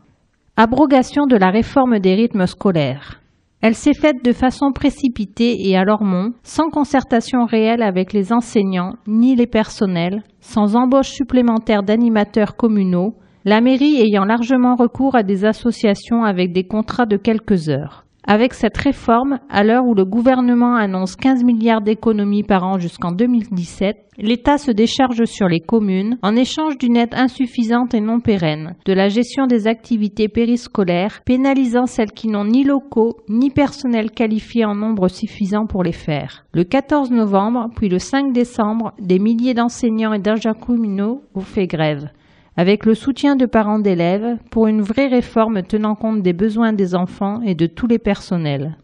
[0.58, 3.21] Abrogation de la réforme des rythmes scolaires.
[3.62, 8.95] Elle s'est faite de façon précipitée et à Lormont, sans concertation réelle avec les enseignants
[9.08, 13.15] ni les personnels, sans embauche supplémentaire d'animateurs communaux,
[13.47, 18.03] la mairie ayant largement recours à des associations avec des contrats de quelques heures.
[18.27, 23.12] Avec cette réforme, à l'heure où le gouvernement annonce 15 milliards d'économies par an jusqu'en
[23.12, 28.73] 2017, l'État se décharge sur les communes en échange d'une aide insuffisante et non pérenne,
[28.83, 34.65] de la gestion des activités périscolaires, pénalisant celles qui n'ont ni locaux ni personnel qualifié
[34.65, 36.46] en nombre suffisant pour les faire.
[36.52, 41.67] Le 14 novembre, puis le 5 décembre, des milliers d'enseignants et d'agents communaux ont fait
[41.67, 42.10] grève
[42.58, 46.95] avec le soutien de parents d'élèves, pour une vraie réforme tenant compte des besoins des
[46.95, 48.77] enfants et de tous les personnels.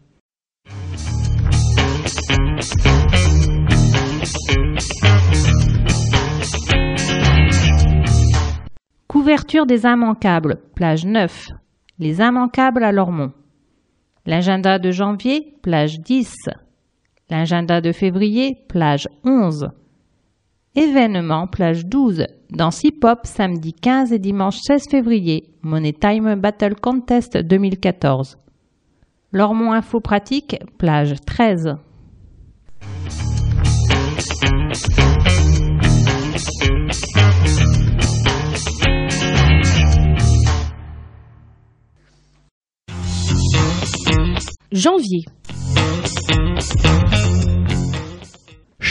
[9.08, 11.48] Couverture des immanquables, plage 9.
[11.98, 13.32] Les immanquables à Lormont.
[14.26, 16.34] L'agenda de janvier, plage 10.
[17.30, 19.70] L'agenda de février, plage 11.
[20.74, 27.36] Événement plage 12, dans hip-hop samedi 15 et dimanche 16 février, Money Time Battle Contest
[27.36, 28.38] 2014.
[29.32, 31.76] Lormont Info Pratique, plage 13.
[44.72, 45.26] Janvier.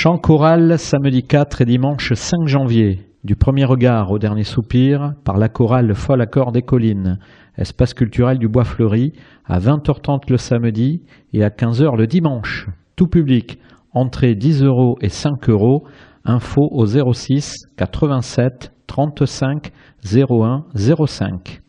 [0.04, 3.02] Chant choral samedi 4 et dimanche 5 janvier.
[3.24, 7.20] Du premier regard au dernier soupir par la chorale Folle Accord des Collines,
[7.56, 9.14] espace culturel du Bois Fleuri,
[9.46, 12.68] à 20h30 le samedi et à 15h le dimanche.
[12.96, 13.60] Tout public,
[13.94, 15.84] entrée 10 euros et 5 euros,
[16.26, 19.72] info au 06 87 35
[20.04, 20.66] 01
[21.06, 21.62] 05.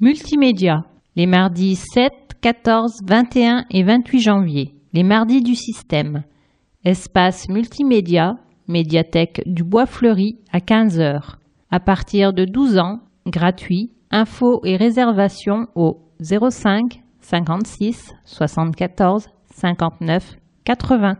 [0.00, 0.84] Multimédia,
[1.14, 6.22] les mardis 7, 14, 21 et 28 janvier, les mardis du système.
[6.84, 8.34] Espace multimédia,
[8.68, 11.36] médiathèque du Bois Fleuri à 15h.
[11.70, 21.14] À partir de 12 ans, gratuit, infos et réservations au 05 56 74 59 80.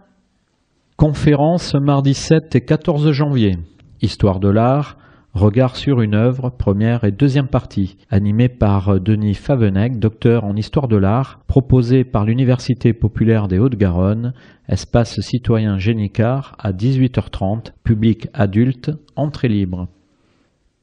[0.98, 3.56] Conférence mardi 7 et 14 janvier.
[4.02, 4.98] Histoire de l'art,
[5.34, 10.86] Regard sur une œuvre, première et deuxième partie, animée par Denis Favenec, docteur en histoire
[10.86, 14.32] de l'art, proposée par l'Université populaire des Hauts-de-Garonne,
[14.68, 19.88] espace citoyen Génicard à 18h30, public adulte, entrée libre.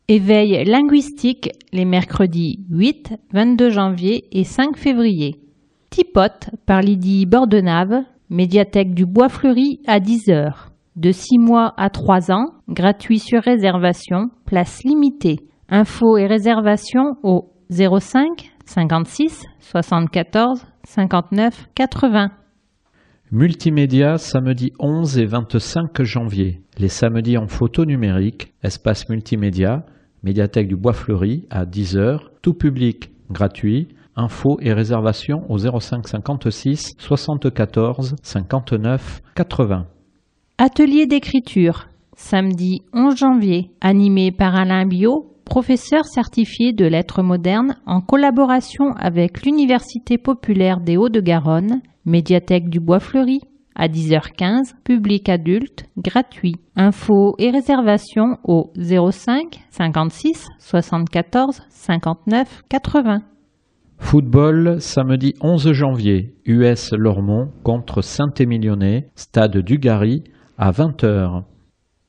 [0.09, 5.39] Éveil linguistique les mercredis 8, 22 janvier et 5 février.
[5.91, 12.31] Tipote par Lydie Bordenave, médiathèque du Bois Fleuri à 10h de 6 mois à 3
[12.31, 15.39] ans, gratuit sur réservation, place limitée.
[15.69, 22.31] Infos et réservations au 05 56 74 59 80.
[23.31, 26.61] Multimédia samedi 11 et 25 janvier.
[26.77, 29.85] Les samedis en photo numérique, espace multimédia,
[30.23, 33.87] médiathèque du Bois Fleuri à 10h, tout public gratuit.
[34.17, 39.87] Infos et réservations au 05 56 74 59 80.
[40.63, 47.99] Atelier d'écriture, samedi 11 janvier, animé par Alain Bio, professeur certifié de lettres modernes en
[47.99, 53.41] collaboration avec l'Université populaire des Hauts-de-Garonne, médiathèque du Bois Fleuri,
[53.73, 56.57] à 10h15, public adulte, gratuit.
[56.75, 63.21] Infos et réservations au 05 56 74 59 80.
[63.97, 70.23] Football, samedi 11 janvier, US Lormont contre Saint-Émilionnais, stade du Gary,
[70.61, 71.41] à 20h.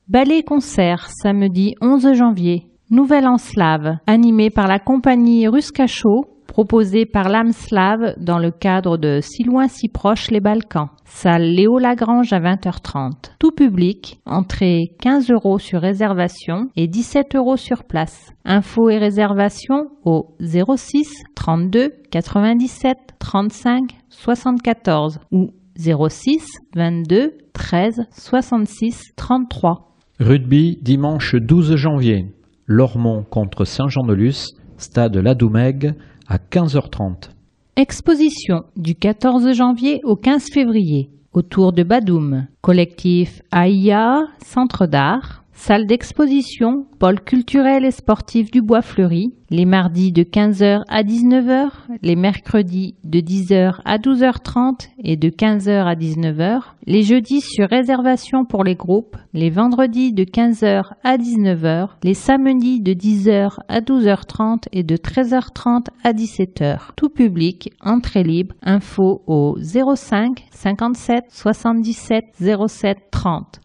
[0.09, 2.67] Ballet-concert samedi 11 janvier.
[2.91, 8.99] Nouvelle en slave, animée par la compagnie Ruskacho, proposée par l'âme slave dans le cadre
[8.99, 10.91] de Si loin si proche les Balkans.
[11.07, 13.37] Salle Léo Lagrange à 20h30.
[13.39, 18.35] Tout public, entrée 15 euros sur réservation et 17 euros sur place.
[18.45, 26.45] Infos et réservations au 06 32 97 35 74 ou 06
[26.75, 29.97] 22 13 66 33.
[30.21, 32.27] Rugby dimanche 12 janvier.
[32.67, 34.47] Lormont contre Saint-Jean-de-Luz,
[34.77, 35.95] stade Ladoumègue
[36.29, 37.31] à 15h30.
[37.77, 42.47] Exposition du 14 janvier au 15 février autour de Badoum.
[42.61, 50.11] Collectif AIA, Centre d'art, Salle d'exposition, pôle culturel et sportif du Bois Fleuri, les mardis
[50.11, 51.69] de 15h à 19h,
[52.03, 58.45] les mercredis de 10h à 12h30 et de 15h à 19h, les jeudis sur réservation
[58.45, 64.65] pour les groupes, les vendredis de 15h à 19h, les samedis de 10h à 12h30
[64.73, 66.89] et de 13h30 à 17h.
[66.97, 72.25] Tout public, entrée libre, info au 05 57 77
[72.67, 73.61] 07 30.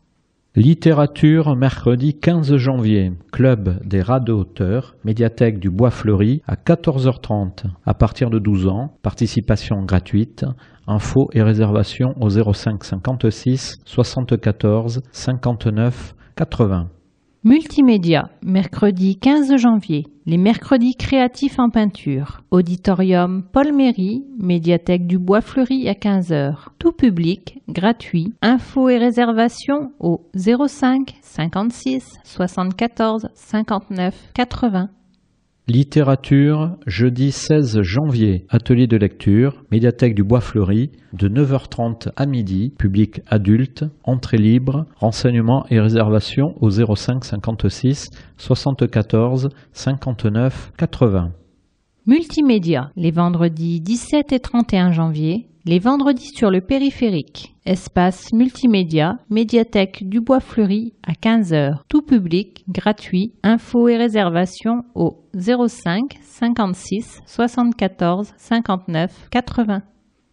[0.57, 3.11] Littérature, mercredi 15 janvier.
[3.31, 4.01] Club des
[4.31, 7.65] auteurs, médiathèque du Bois Fleuri à 14h30.
[7.85, 10.45] À partir de 12 ans, participation gratuite.
[10.87, 16.89] Infos et réservations au 05 56 74 59 80.
[17.43, 20.07] Multimédia, mercredi 15 janvier.
[20.25, 22.41] Les mercredis créatifs en peinture.
[22.51, 26.55] Auditorium Paul Méry, médiathèque du Bois Fleuri à 15h.
[26.79, 28.33] Tout public, gratuit.
[28.41, 34.89] Infos et réservations au 05 56 74 59 80.
[35.69, 42.73] Littérature, jeudi 16 janvier, atelier de lecture, médiathèque du Bois Fleuri, de 9h30 à midi,
[42.77, 48.07] public adulte, entrée libre, renseignements et réservations au 05 56
[48.37, 51.33] 74 59 80.
[52.05, 57.53] Multimédia, les vendredis 17 et 31 janvier, les vendredis sur le périphérique.
[57.65, 61.79] Espace multimédia, médiathèque du Bois Fleuri à 15h.
[61.89, 63.33] Tout public, gratuit.
[63.43, 69.81] Infos et réservations au 05 56 74 59 80.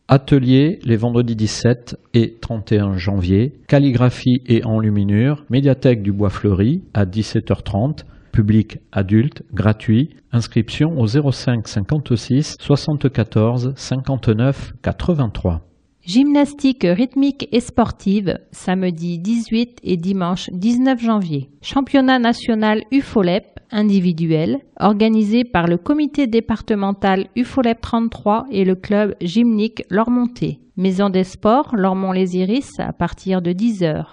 [0.06, 3.54] Atelier les vendredis 17 et 31 janvier.
[3.66, 5.44] Calligraphie et enluminure.
[5.50, 8.04] Médiathèque du Bois Fleuri à 17h30.
[8.34, 10.10] Public adulte, gratuit.
[10.32, 15.60] Inscription au 05 56 74 59 83.
[16.04, 21.48] Gymnastique rythmique et sportive, samedi 18 et dimanche 19 janvier.
[21.62, 29.84] Championnat national UFOLEP individuel, organisé par le comité départemental UFOLEP 33 et le club gymnique
[29.90, 30.58] Lormonté.
[30.76, 34.04] Maison des sports, Lormont-les-Iris, à partir de 10h.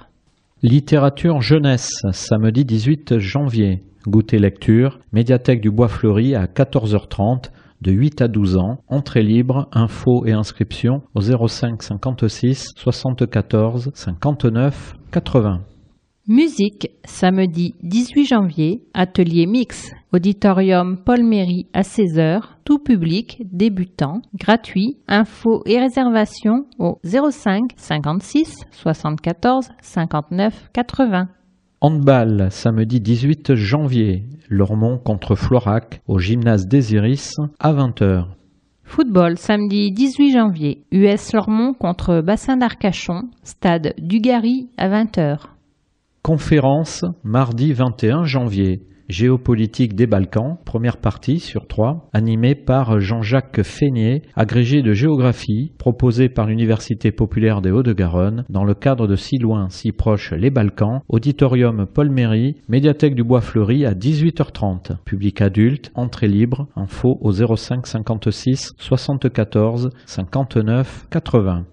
[0.61, 3.81] Littérature jeunesse, samedi 18 janvier.
[4.07, 9.67] Goûter lecture, médiathèque du Bois Fleuri à 14h30 de 8 à 12 ans, entrée libre,
[9.71, 15.61] info et inscription au 05 56 74 59 80.
[16.27, 24.97] Musique, samedi 18 janvier, atelier mix, auditorium Paul Méry à 16h, tout public, débutant, gratuit,
[25.07, 31.27] info et réservation au 05 56 74 59 80.
[31.83, 38.25] Handball, samedi 18 janvier, Lormont contre Florac au gymnase des Iris à 20h.
[38.83, 45.39] Football, samedi 18 janvier, US Lormont contre Bassin d'Arcachon, stade Dugarry à 20h.
[46.21, 54.21] Conférence, mardi 21 janvier, Géopolitique des Balkans, première partie sur trois, animée par Jean-Jacques Feignet,
[54.35, 59.67] agrégé de géographie, proposé par l'Université populaire des Hauts-de-Garonne, dans le cadre de Si loin,
[59.69, 65.03] si proche les Balkans, auditorium Paul Méry, médiathèque du Bois Fleuri à 18h30.
[65.03, 71.65] Public adulte, entrée libre, info au 05 56 74 59 80.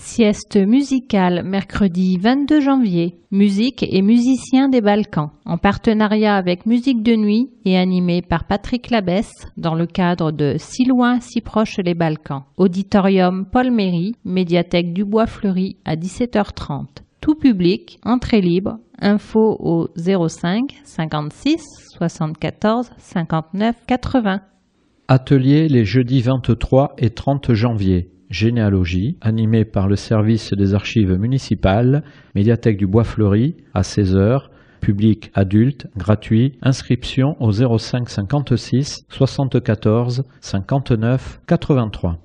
[0.00, 3.18] Sieste musicale mercredi 22 janvier.
[3.32, 8.90] Musique et musiciens des Balkans, en partenariat avec Musique de Nuit et animé par Patrick
[8.90, 12.44] Labesse dans le cadre de Si loin, si proche les Balkans.
[12.56, 15.26] Auditorium Paul Méry, médiathèque du Bois
[15.84, 16.86] à 17h30.
[17.20, 21.60] Tout public, entrée libre, info au 05 56
[21.98, 24.42] 74 59 80.
[25.08, 32.02] Atelier les jeudis 23 et 30 janvier généalogie, animé par le service des archives municipales,
[32.34, 34.48] médiathèque du Bois Fleuri, à 16h,
[34.80, 42.18] public adulte, gratuit, inscription au 05 56 74 59 83.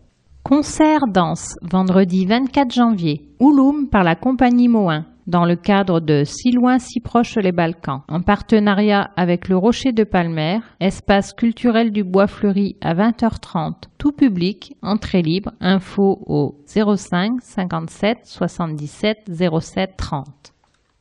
[0.44, 6.52] Concert danse, vendredi 24 janvier, Ouloum par la compagnie Moin dans le cadre de Si
[6.52, 12.04] loin, si proche les Balkans, en partenariat avec le Rocher de Palmer, espace culturel du
[12.04, 20.53] Bois Fleuri à 20h30, tout public, entrée libre, info au 05 57 77 07 30.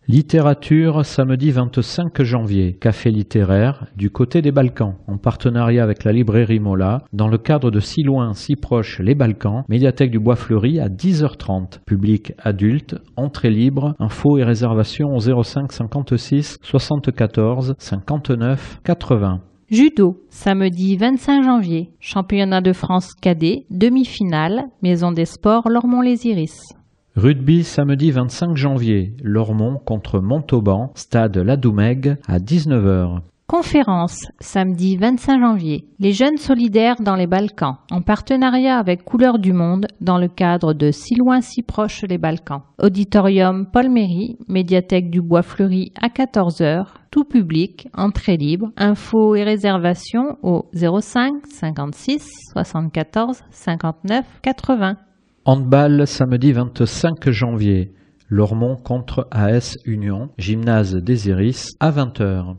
[0.08, 6.58] Littérature, samedi 25 janvier, café littéraire du côté des Balkans, en partenariat avec la librairie
[6.58, 10.80] Mola, dans le cadre de Si loin, si proche les Balkans, médiathèque du Bois Fleuri
[10.80, 19.40] à 10h30, public adulte, entrée libre, info et réservation au 05 56 74 59 80.
[19.70, 26.74] Judo, samedi 25 janvier, championnat de France cadet, demi-finale, maison des sports Lormont-les-Iris.
[27.14, 33.20] Rugby samedi 25 janvier, Lormont contre Montauban, stade Ladoumègue à 19h.
[33.46, 35.84] Conférence samedi 25 janvier.
[35.98, 40.72] Les jeunes solidaires dans les Balkans, en partenariat avec Couleurs du Monde, dans le cadre
[40.72, 42.62] de Si loin, si proche les Balkans.
[42.82, 46.86] Auditorium Paul Méry, médiathèque du Bois Fleuri à 14h.
[47.10, 48.70] Tout public, entrée libre.
[48.78, 54.96] Infos et réservations au 05 56 74 59 80.
[55.44, 57.92] Handball samedi 25 janvier.
[58.28, 62.54] Lormont contre AS Union, gymnase des Iris à 20h.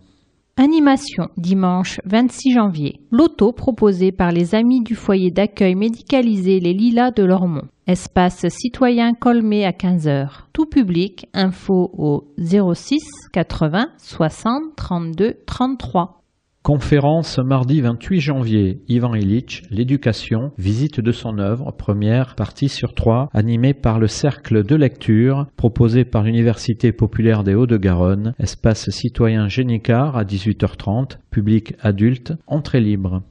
[0.57, 2.99] Animation dimanche 26 janvier.
[3.09, 7.69] Loto proposé par les amis du foyer d'accueil médicalisé Les Lilas de Lormont.
[7.88, 10.27] Espace citoyen Colmé à 15h.
[10.51, 12.99] Tout public, info au 06
[13.31, 16.22] 80 60 32 33.
[16.64, 23.30] Conférence mardi 28 janvier, Ivan Illich, l'éducation, visite de son œuvre, première partie sur trois,
[23.34, 30.16] animée par le cercle de lecture, proposé par l'Université populaire des Hauts-de-Garonne, espace citoyen Génicard
[30.16, 33.24] à 18h30, public adulte, entrée libre.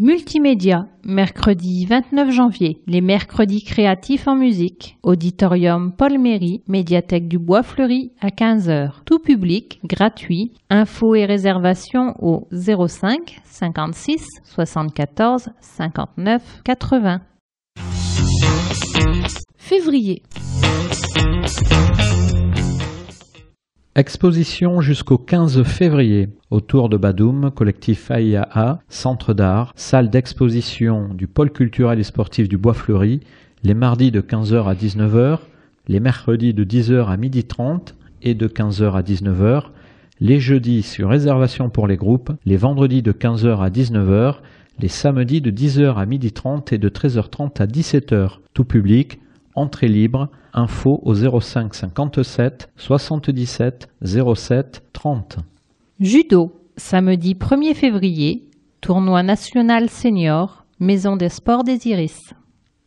[0.00, 4.96] Multimédia, mercredi 29 janvier, les mercredis créatifs en musique.
[5.02, 8.92] Auditorium Paul Méry, médiathèque du Bois Fleuri à 15h.
[9.04, 10.52] Tout public, gratuit.
[10.70, 17.20] Infos et réservations au 05 56 74 59 80.
[19.56, 20.22] Février.
[23.98, 31.50] Exposition jusqu'au 15 février autour de Badoum, collectif AIAA, centre d'art, salle d'exposition du pôle
[31.50, 33.18] culturel et sportif du Bois Fleuri,
[33.64, 35.40] les mardis de 15h à 19h,
[35.88, 39.64] les mercredis de 10h à 12h30 et de 15h à 19h,
[40.20, 44.36] les jeudis sur réservation pour les groupes, les vendredis de 15h à 19h,
[44.78, 48.38] les samedis de 10h à 12h30 et de 13h30 à 17h.
[48.54, 49.18] Tout public,
[49.58, 55.38] entrée libre, info au 05 57 77 07 30.
[56.00, 58.48] Judo, samedi 1er février,
[58.80, 62.34] tournoi national senior, Maison des sports des Iris.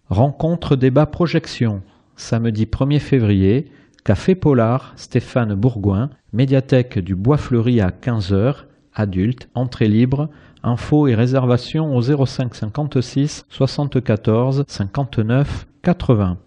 [0.09, 1.82] Rencontre débat projection,
[2.15, 3.69] samedi 1er février,
[4.05, 8.63] Café Polar, Stéphane Bourgoin, médiathèque du Bois Fleuri à 15h,
[8.93, 10.30] adulte, entrée libre,
[10.63, 16.38] info et réservation au 05 56 74 59 80.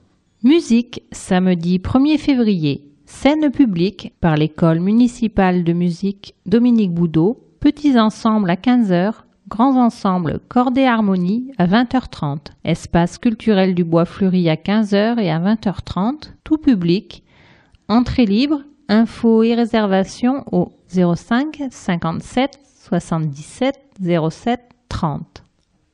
[0.45, 8.51] Musique, samedi 1er février, scène publique par l'école municipale de musique Dominique Boudot, petits ensembles
[8.51, 9.15] à 15h,
[9.49, 15.31] grands ensembles cordes et harmonie à 20h30, espace culturel du Bois Fleuri à 15h et
[15.31, 17.23] à 20h30, tout public,
[17.89, 23.79] Entrée libre, infos et réservations au 05 57 77
[24.31, 25.43] 07 30.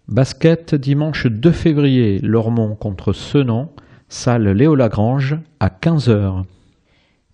[0.09, 3.69] Basket dimanche 2 février, Lormont contre Senon,
[4.11, 6.43] salle Léo Lagrange à 15h.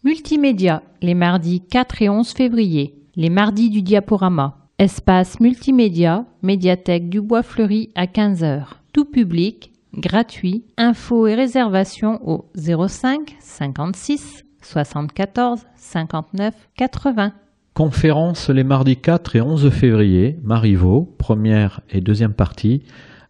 [0.05, 4.59] Multimédia, les mardis 4 et 11 février, les mardis du diaporama.
[4.79, 8.67] Espace multimédia, médiathèque du Bois Fleuri à 15h.
[8.93, 10.65] Tout public, gratuit.
[10.77, 17.33] Infos et réservations au 05 56 74 59 80.
[17.73, 22.83] Conférence les mardis 4 et 11 février, Marivaux, première et deuxième partie,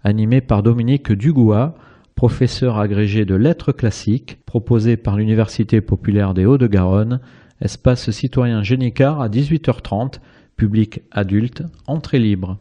[0.03, 1.77] animée par Dominique Dugois,
[2.17, 7.21] professeur agrégé de lettres classiques, proposée par l'Université populaire des Hauts-de-Garonne,
[7.61, 10.15] espace citoyen Génicard à 18h30,
[10.57, 12.59] public adulte, entrée libre.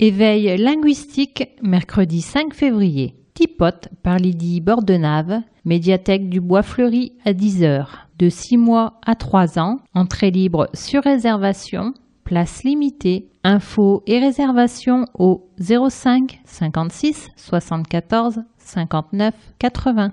[0.00, 3.14] Éveil linguistique, mercredi 5 février.
[3.34, 7.86] Tipote par Lydie Bordenave, médiathèque du Bois Fleuri à 10h.
[8.18, 11.92] De 6 mois à 3 ans, entrée libre sur réservation,
[12.24, 20.12] place limitée, infos et réservations au 05 56 74 59 80.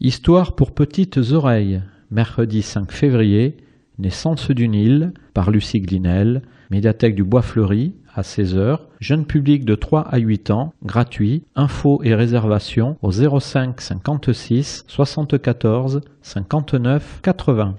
[0.00, 3.56] Histoire pour petites oreilles, mercredi 5 février,
[3.98, 9.74] Naissance du Nil par Lucie Glinel, médiathèque du Bois Fleuri à 16h, jeune public de
[9.74, 17.76] 3 à 8 ans, gratuit, infos et réservations au 05 56 74 59 80.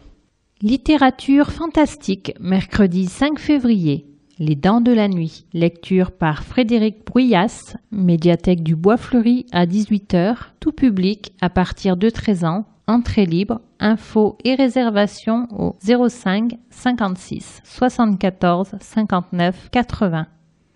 [0.62, 4.13] Littérature fantastique, mercredi 5 février.
[4.40, 5.46] Les Dents de la Nuit.
[5.54, 12.10] Lecture par Frédéric Bruyas, médiathèque du Bois Fleuri à 18h, tout public à partir de
[12.10, 20.26] 13 ans, entrée libre, infos et réservations au 05 56 74 59 80.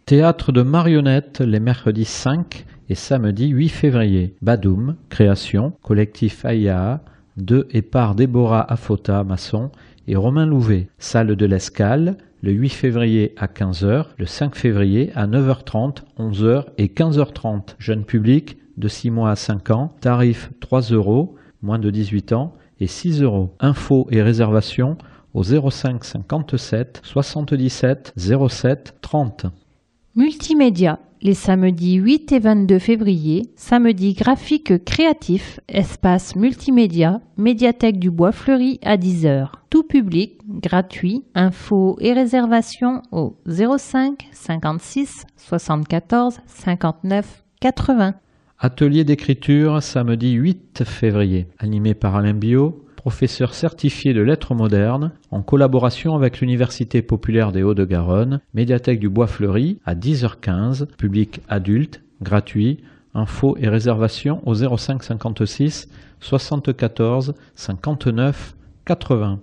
[0.06, 4.36] Théâtre de marionnettes les mercredis 5 et samedi 8 février.
[4.44, 7.02] Badoum, création, collectif Aïa,
[7.38, 9.72] de et par Déborah Afota, maçon,
[10.08, 10.90] et Romain Louvet.
[11.00, 16.88] Salle de l'Escale, le 8 février à 15h, le 5 février à 9h30, 11h et
[16.88, 17.76] 15h30.
[17.80, 22.54] Jeune public de 6 mois à 5 ans, tarif 3 euros, moins de 18 ans,
[22.80, 23.56] et 6 euros.
[23.60, 24.98] Infos et réservations
[25.34, 29.46] au 05 57 77 07 30.
[30.18, 38.32] Multimédia, les samedis 8 et 22 février, samedi graphique créatif, espace multimédia, médiathèque du Bois
[38.32, 39.50] Fleuri à 10h.
[39.70, 48.16] Tout public, gratuit, infos et réservations au 05 56 74 59 80.
[48.58, 55.42] Atelier d'écriture samedi 8 février, animé par Alain Bio, professeur certifié de lettres modernes, en
[55.42, 62.84] collaboration avec l'Université populaire des Hauts-de-Garonne, médiathèque du Bois Fleuri à 10h15, public adulte, gratuit,
[63.14, 65.88] infos et réservations au 05 56
[66.20, 68.56] 74 59
[68.86, 69.40] 80.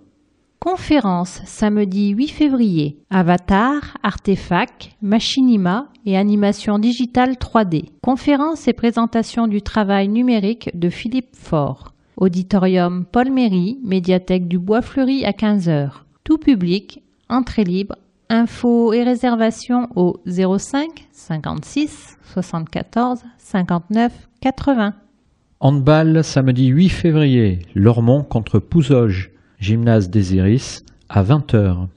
[0.60, 2.98] Conférence samedi 8 février.
[3.08, 7.86] Avatar, artefact, machinima et animation digitale 3D.
[8.02, 11.93] Conférence et présentation du travail numérique de Philippe Faure.
[12.16, 15.90] Auditorium Paul Méry, médiathèque du Bois Fleuri à 15h.
[16.22, 17.96] Tout public, entrée libre,
[18.28, 24.94] infos et réservations au 05 56 74 59 80.
[25.60, 31.88] Handball samedi 8 février, Lormont contre Pouzoge, gymnase des Iris à 20h.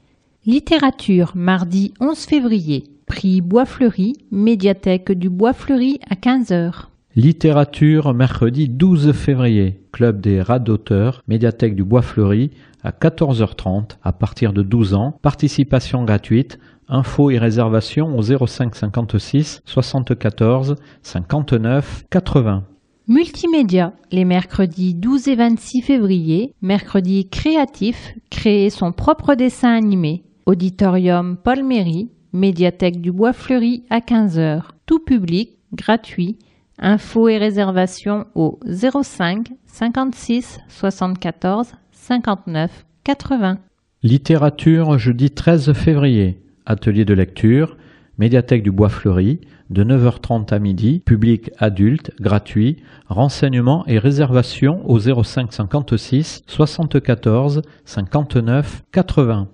[0.45, 6.85] Littérature mardi 11 février, prix Bois Fleuri, médiathèque du Bois Fleuri à 15h.
[7.17, 12.51] Littérature mercredi 12 février, club des rats d'auteurs, médiathèque du Bois Fleuri
[12.83, 19.61] à 14h30 à partir de 12 ans, participation gratuite, infos et réservations au 05 56
[19.65, 22.63] 74 59 80.
[23.07, 31.35] Multimédia, les mercredis 12 et 26 février, mercredi créatif, créer son propre dessin animé, Auditorium
[31.35, 34.65] Paul Méry, médiathèque du Bois Fleuri à 15h.
[34.85, 36.37] Tout public, gratuit.
[36.79, 43.57] Infos et réservations au 05 56 74 59 80.
[44.03, 46.39] Littérature jeudi 13 février.
[46.67, 47.77] Atelier de lecture,
[48.19, 49.39] médiathèque du Bois Fleuri,
[49.71, 58.83] de 9h30 à midi, public adulte, gratuit, renseignements et réservations au 05 56 74 59
[58.91, 59.47] 80.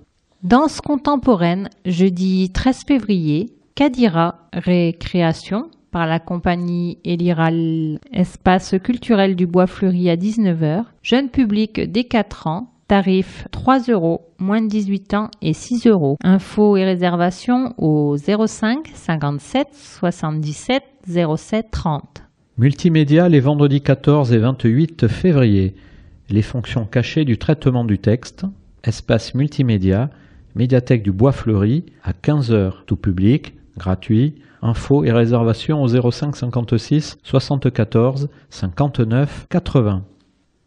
[0.43, 9.67] Danse contemporaine, jeudi 13 février, Kadira Récréation par la compagnie Eliral Espace culturel du Bois
[9.67, 10.85] Fleuri à 19h.
[11.03, 16.17] Jeune public dès 4 ans, tarif 3 euros, moins de 18 ans et 6 euros.
[16.23, 20.83] Infos et réservations au 05 57 77
[21.37, 22.23] 07 30.
[22.57, 25.75] Multimédia les vendredis 14 et 28 février.
[26.29, 28.45] Les fonctions cachées du traitement du texte.
[28.83, 30.09] Espace multimédia
[30.55, 34.35] médiathèque du Bois Fleuri à 15h, tout public, gratuit.
[34.63, 40.03] Infos et réservations au 05 56 74 59 80.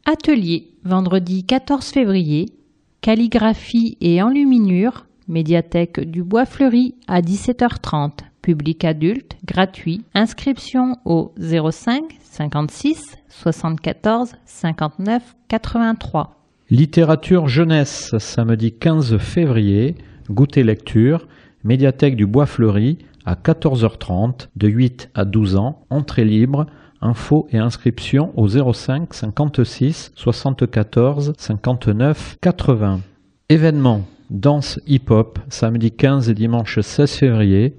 [0.04, 2.46] Atelier, vendredi 14 février,
[3.00, 12.04] calligraphie et enluminure, médiathèque du Bois Fleuri à 17h30, public adulte, gratuit, inscription au 05
[12.20, 16.36] 56 74 59 83.
[16.68, 19.94] Littérature jeunesse, samedi 15 février,
[20.28, 21.26] goûter lecture,
[21.64, 26.66] médiathèque du Bois Fleuri à 14h30, de 8 à 12 ans, entrée libre,
[27.02, 33.00] infos et inscriptions au 05 56 74 59 80.
[33.48, 37.76] Événement danse hip-hop, samedi 15 et dimanche 16 février,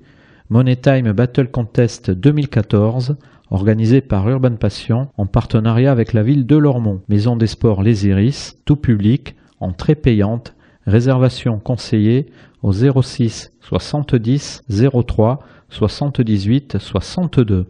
[0.49, 3.17] Money Time Battle Contest 2014,
[3.49, 8.07] organisé par Urban Passion en partenariat avec la ville de Lormont, Maison des Sports Les
[8.07, 10.53] Iris, tout public, entrée payante,
[10.87, 12.25] réservation conseillée
[12.63, 14.63] au 06 70
[15.05, 17.67] 03 78 62.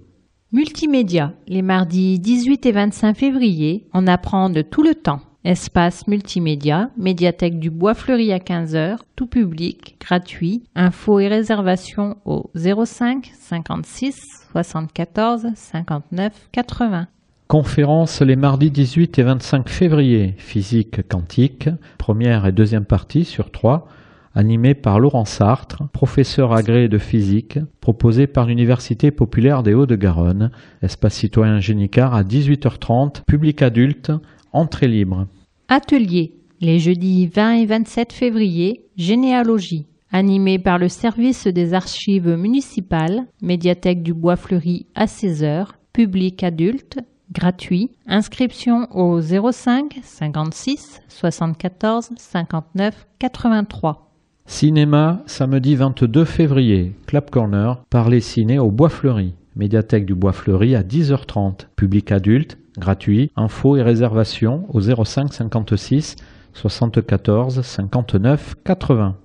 [0.53, 5.19] Multimédia, les mardis 18 et 25 février, on apprend de tout le temps.
[5.43, 10.63] Espace multimédia, médiathèque du Bois Fleuri à 15h, tout public, gratuit.
[10.75, 14.15] Infos et réservations au 05 56
[14.51, 17.07] 74 59 80.
[17.47, 23.87] Conférence les mardis 18 et 25 février, physique quantique, première et deuxième partie sur trois,
[24.35, 31.13] animée par Laurent Sartre, professeur agréé de physique, proposé par l'Université populaire des Hauts-de-Garonne, espace
[31.13, 34.11] citoyen Génicard à 18h30, public adulte,
[34.51, 35.25] entrée libre.
[35.69, 43.25] Atelier, les jeudis 20 et 27 février, généalogie, animé par le service des archives municipales,
[43.41, 46.99] médiathèque du Bois Fleuri à 16h, public adulte,
[47.31, 54.11] gratuit, inscription au 05 56 74 59 83.
[54.45, 60.73] Cinéma, samedi 22 février, Clap Corner, parler ciné au Bois Fleuri, médiathèque du Bois Fleuri
[60.75, 66.15] à 10h30, public adulte, gratuit, infos et réservations au 05 56
[66.53, 69.15] 74 59 80.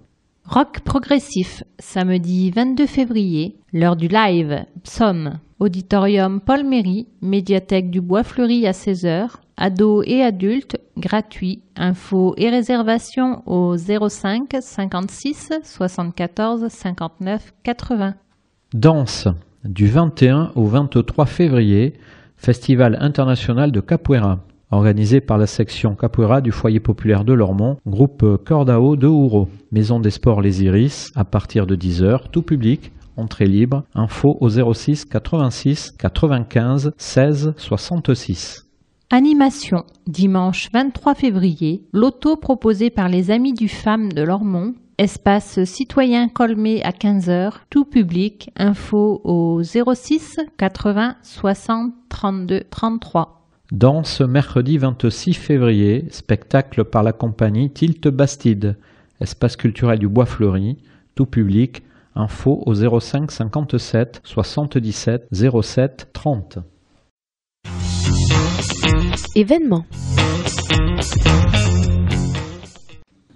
[0.44, 8.24] Rock progressif, samedi 22 février, l'heure du live, Psom, auditorium Paul Méry, médiathèque du Bois
[8.24, 17.54] Fleuri à 16h, ados et adultes, gratuit, infos et réservations au 05 56 74 59
[17.62, 18.14] 80.
[18.74, 19.28] Danse,
[19.64, 21.94] du 21 au 23 février,
[22.36, 24.40] Festival international de capoeira,
[24.72, 30.00] organisé par la section capoeira du foyer populaire de Lormont, groupe Cordao de Ouro, Maison
[30.00, 35.04] des Sports Les Iris, à partir de 10h, tout public, entrée libre, info au 06
[35.04, 38.66] 86 95 16 66.
[39.10, 46.28] Animation, dimanche 23 février, loto proposé par les Amis du Femme de Lormont, espace citoyen
[46.28, 53.41] Colmé à 15h, tout public, info au 06 80 60 32 33.
[53.72, 58.76] Danse mercredi 26 février, spectacle par la compagnie Tilt Bastide,
[59.18, 60.76] espace culturel du Bois Fleuri,
[61.14, 61.82] tout public,
[62.14, 66.58] info au 05 57 77 07 30.
[69.34, 69.86] Événement.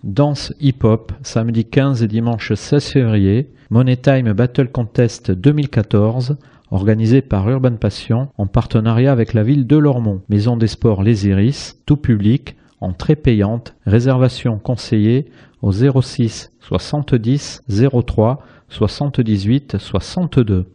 [0.04, 6.36] Danse hip-hop, samedi 15 et dimanche 16 février, Money Time Battle Contest 2014,
[6.70, 11.26] organisé par Urban Passion en partenariat avec la ville de Lormont, Maison des Sports Les
[11.28, 15.26] Iris, tout public, entrée payante, réservation conseillée
[15.62, 17.62] au 06 70
[18.06, 20.66] 03 78 62.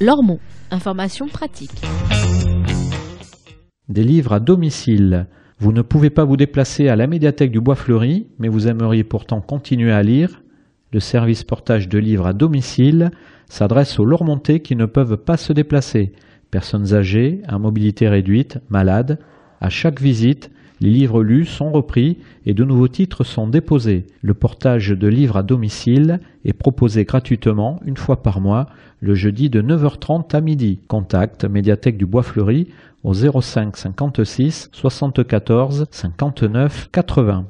[0.00, 0.40] Lormont.
[0.70, 1.82] Information pratique.
[3.88, 5.26] Des livres à domicile.
[5.58, 9.04] Vous ne pouvez pas vous déplacer à la médiathèque du Bois Fleuri, mais vous aimeriez
[9.04, 10.41] pourtant continuer à lire.
[10.92, 13.10] Le service portage de livres à domicile
[13.48, 16.12] s'adresse aux Lormontais qui ne peuvent pas se déplacer.
[16.50, 19.18] Personnes âgées, à mobilité réduite, malades.
[19.62, 24.04] À chaque visite, les livres lus sont repris et de nouveaux titres sont déposés.
[24.20, 28.66] Le portage de livres à domicile est proposé gratuitement une fois par mois,
[29.00, 30.80] le jeudi de 9h30 à midi.
[30.88, 32.68] Contact médiathèque du Bois Fleuri
[33.02, 37.46] au 05 56 74 59 80.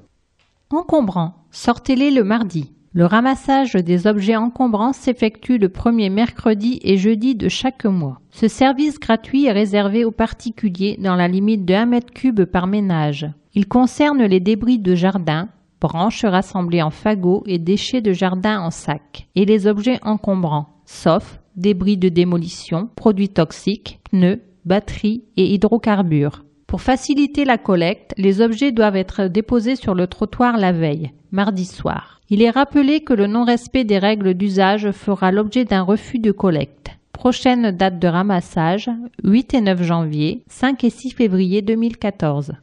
[0.71, 2.71] Encombrant, sortez-les le mardi.
[2.95, 8.21] Le ramassage des objets encombrants s'effectue le premier mercredi et jeudi de chaque mois.
[8.31, 12.67] Ce service gratuit est réservé aux particuliers dans la limite de 1 mètre cube par
[12.67, 13.27] ménage.
[13.55, 15.49] Il concerne les débris de jardin,
[15.81, 21.41] branches rassemblées en fagots et déchets de jardin en sac, et les objets encombrants, sauf
[21.57, 26.45] débris de démolition, produits toxiques, pneus, batteries et hydrocarbures.
[26.73, 31.67] Pour faciliter la collecte, les objets doivent être déposés sur le trottoir la veille, mardi
[31.67, 32.23] soir.
[32.31, 36.89] Il est rappelé que le non-respect des règles d'usage fera l'objet d'un refus de collecte.
[37.13, 38.89] Prochaine date de ramassage
[39.23, 42.55] 8 et 9 janvier, 5 et 6 février 2014.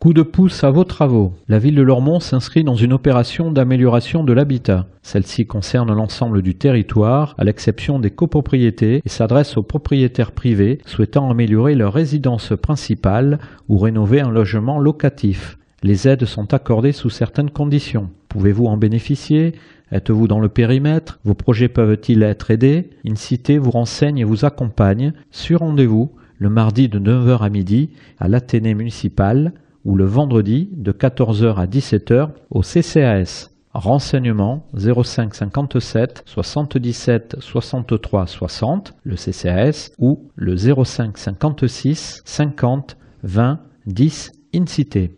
[0.00, 1.32] Coup de pouce à vos travaux.
[1.48, 4.86] La ville de Lormont s'inscrit dans une opération d'amélioration de l'habitat.
[5.02, 11.28] Celle-ci concerne l'ensemble du territoire, à l'exception des copropriétés, et s'adresse aux propriétaires privés souhaitant
[11.28, 15.58] améliorer leur résidence principale ou rénover un logement locatif.
[15.82, 18.08] Les aides sont accordées sous certaines conditions.
[18.28, 19.54] Pouvez-vous en bénéficier?
[19.90, 21.18] Êtes-vous dans le périmètre?
[21.24, 22.90] Vos projets peuvent-ils être aidés?
[23.04, 27.90] Incité vous renseigne et vous accompagne sur rendez-vous le mardi de 9h à midi
[28.20, 29.54] à l'Athénée municipal
[29.84, 33.50] ou le vendredi de 14h à 17h au CCAS.
[33.74, 44.32] Renseignements 05 57 77 63 60, le CCAS, ou le 05 56 50 20 10
[44.54, 45.14] Incité.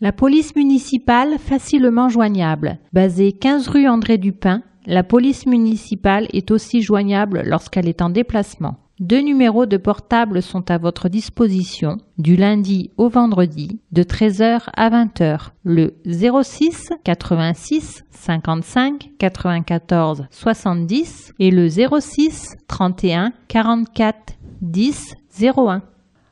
[0.00, 2.78] La police municipale facilement joignable.
[2.92, 8.81] Basée 15 rue André Dupin, la police municipale est aussi joignable lorsqu'elle est en déplacement.
[9.00, 14.90] Deux numéros de portable sont à votre disposition du lundi au vendredi de 13h à
[14.90, 15.48] 20h.
[15.64, 25.82] Le 06 86 55 94 70 et le 06 31 44 10 01.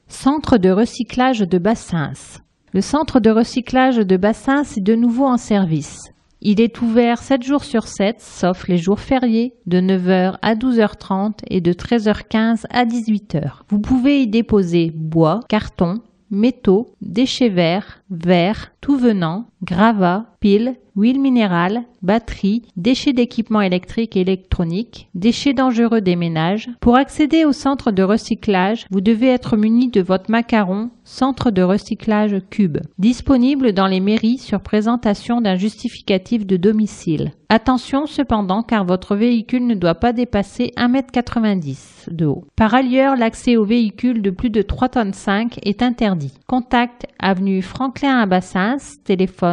[0.07, 2.41] Centre de recyclage de Bassins.
[2.73, 6.13] Le centre de recyclage de Bassins est de nouveau en service.
[6.45, 11.35] Il est ouvert 7 jours sur 7, sauf les jours fériés, de 9h à 12h30
[11.47, 13.61] et de 13h15 à 18h.
[13.69, 16.01] Vous pouvez y déposer bois, carton,
[16.33, 24.21] métaux, déchets verts, verres, tout venant, gravats, piles, huile minérale, batteries, déchets d'équipements électriques et
[24.21, 26.69] électroniques, déchets dangereux des ménages.
[26.81, 31.61] Pour accéder au centre de recyclage, vous devez être muni de votre macaron Centre de
[31.61, 37.33] recyclage Cube, disponible dans les mairies sur présentation d'un justificatif de domicile.
[37.49, 42.45] Attention cependant car votre véhicule ne doit pas dépasser 1,90 m de haut.
[42.55, 46.33] Par ailleurs, l'accès aux véhicules de plus de 3 tonnes 5 est interdit.
[46.47, 48.77] Contact avenue Franklin à Bassins,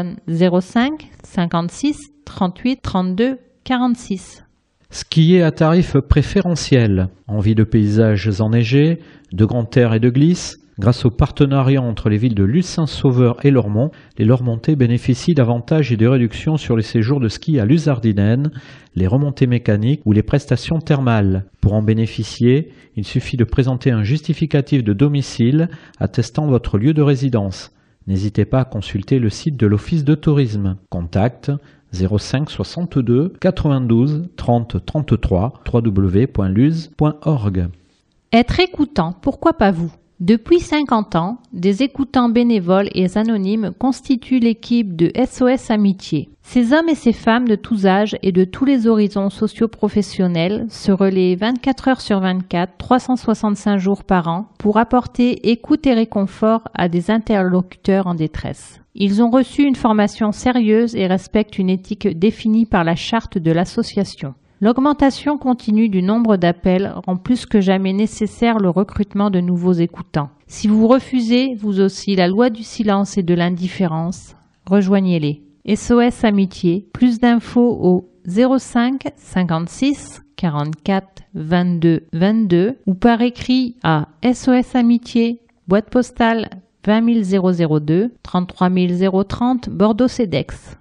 [0.00, 4.44] téléphone 05 56 38 32 46.
[4.90, 8.98] Skier à tarif préférentiel, envie de paysages enneigés,
[9.32, 13.50] de grands airs et de glisse, Grâce au partenariat entre les villes de Lucin-Sauveur et
[13.50, 18.50] Lormont, les Lormontais bénéficient d'avantages et de réductions sur les séjours de ski à Luzardinen,
[18.96, 21.44] les remontées mécaniques ou les prestations thermales.
[21.60, 27.02] Pour en bénéficier, il suffit de présenter un justificatif de domicile attestant votre lieu de
[27.02, 27.72] résidence.
[28.06, 30.76] N'hésitez pas à consulter le site de l'Office de tourisme.
[30.88, 31.52] Contact
[31.92, 37.68] 05 62 92 30 33 www.luz.org.
[38.32, 39.92] Être écoutant, pourquoi pas vous?
[40.20, 46.28] Depuis 50 ans, des écoutants bénévoles et anonymes constituent l'équipe de SOS Amitié.
[46.42, 50.92] Ces hommes et ces femmes de tous âges et de tous les horizons socio-professionnels se
[50.92, 56.90] relaient 24 heures sur 24, 365 jours par an pour apporter écoute et réconfort à
[56.90, 58.82] des interlocuteurs en détresse.
[58.94, 63.52] Ils ont reçu une formation sérieuse et respectent une éthique définie par la charte de
[63.52, 64.34] l'association.
[64.62, 70.28] L'augmentation continue du nombre d'appels rend plus que jamais nécessaire le recrutement de nouveaux écoutants.
[70.48, 74.36] Si vous refusez, vous aussi, la loi du silence et de l'indifférence,
[74.66, 75.42] rejoignez-les.
[75.74, 84.74] SOS Amitié, plus d'infos au 05 56 44 22 22 ou par écrit à SOS
[84.74, 86.50] Amitié, boîte postale
[86.84, 88.70] 20 002 33
[89.26, 90.76] 030 Bordeaux-Cedex.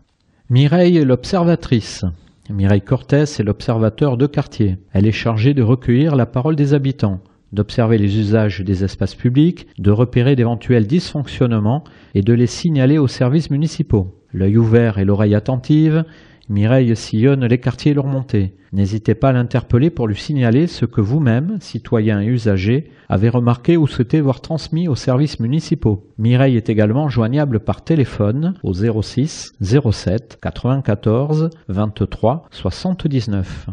[0.50, 2.04] Mireille l'observatrice.
[2.50, 4.78] Mireille Cortès est l'observateur de quartier.
[4.92, 7.22] Elle est chargée de recueillir la parole des habitants,
[7.54, 11.84] d'observer les usages des espaces publics, de repérer d'éventuels dysfonctionnements
[12.16, 14.16] et de les signaler aux services municipaux.
[14.34, 16.06] L'œil ouvert et l'oreille attentive,
[16.50, 18.56] Mireille sillonne les quartiers leur montée.
[18.74, 23.78] N'hésitez pas à l'interpeller pour lui signaler ce que vous-même, citoyen et usager, avez remarqué
[23.78, 26.08] ou souhaitez voir transmis aux services municipaux.
[26.18, 33.68] Mireille est également joignable par téléphone au 06 07 94 23 79.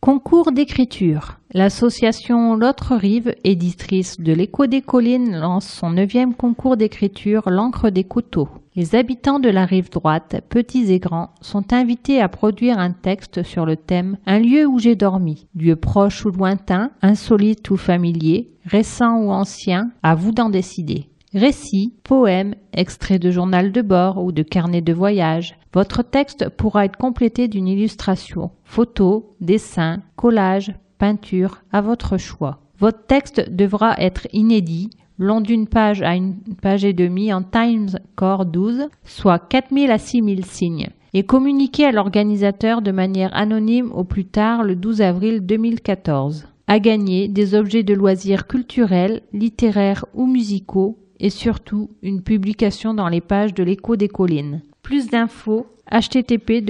[0.00, 1.40] Concours d'écriture.
[1.52, 8.04] L'association L'autre rive, éditrice de l'Écho des collines, lance son neuvième concours d'écriture L'encre des
[8.04, 8.48] couteaux.
[8.76, 13.42] Les habitants de la rive droite, petits et grands, sont invités à produire un texte
[13.42, 15.48] sur le thème Un lieu où j'ai dormi.
[15.56, 21.08] Lieu proche ou lointain, insolite ou familier, récent ou ancien, à vous d'en décider.
[21.34, 25.58] Récits, poèmes, extraits de journal de bord ou de carnet de voyage.
[25.74, 32.60] Votre texte pourra être complété d'une illustration, photos, dessins, collages, peinture, à votre choix.
[32.78, 37.98] Votre texte devra être inédit, long d'une page à une page et demie en Times
[38.14, 44.04] Core 12, soit 4000 à 6000 signes, et communiqué à l'organisateur de manière anonyme au
[44.04, 46.46] plus tard le 12 avril 2014.
[46.66, 53.08] À gagner des objets de loisirs culturels, littéraires ou musicaux et surtout une publication dans
[53.08, 54.62] les pages de l'écho des collines.
[54.82, 56.62] Plus d'infos http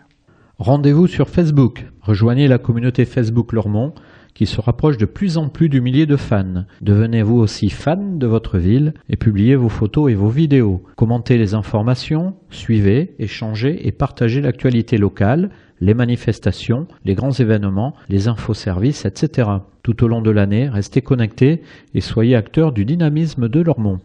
[0.59, 1.85] Rendez-vous sur Facebook.
[2.01, 3.93] Rejoignez la communauté Facebook Lormont
[4.33, 6.65] qui se rapproche de plus en plus du millier de fans.
[6.81, 10.83] Devenez vous aussi fan de votre ville et publiez vos photos et vos vidéos.
[10.95, 18.27] Commentez les informations, suivez, échangez et partagez l'actualité locale, les manifestations, les grands événements, les
[18.27, 19.49] infoservices, etc.
[19.83, 21.61] Tout au long de l'année, restez connectés
[21.93, 23.99] et soyez acteurs du dynamisme de Lormont.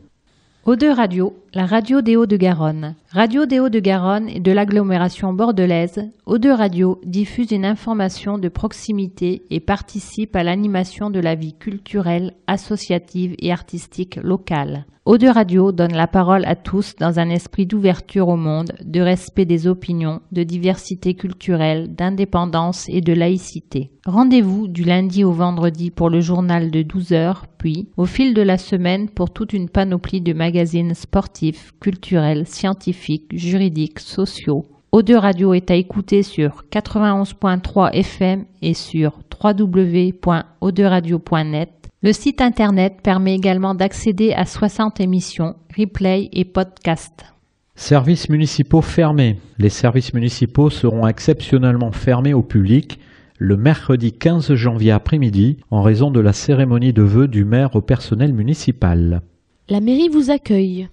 [0.68, 2.94] Eau2 Radio, la radio des Hauts-de-Garonne.
[3.12, 9.60] Radio des Hauts-de-Garonne et de l'agglomération bordelaise, Eau2 Radio diffuse une information de proximité et
[9.60, 14.84] participe à l'animation de la vie culturelle, associative et artistique locale.
[15.06, 19.46] Eau2 Radio donne la parole à tous dans un esprit d'ouverture au monde, de respect
[19.46, 23.90] des opinions, de diversité culturelle, d'indépendance et de laïcité.
[24.08, 28.40] Rendez-vous du lundi au vendredi pour le journal de 12 heures, puis au fil de
[28.40, 34.64] la semaine pour toute une panoplie de magazines sportifs, culturels, scientifiques, juridiques, sociaux.
[34.94, 41.68] Eau2 Radio est à écouter sur 91.3 FM et sur www.o2radio.net
[42.00, 47.26] le site internet permet également d'accéder à 60 émissions, replays et podcasts.
[47.74, 49.38] Services municipaux fermés.
[49.58, 52.98] Les services municipaux seront exceptionnellement fermés au public
[53.38, 57.80] le mercredi 15 janvier après-midi en raison de la cérémonie de vœux du maire au
[57.80, 59.22] personnel municipal.
[59.68, 60.88] La mairie vous accueille.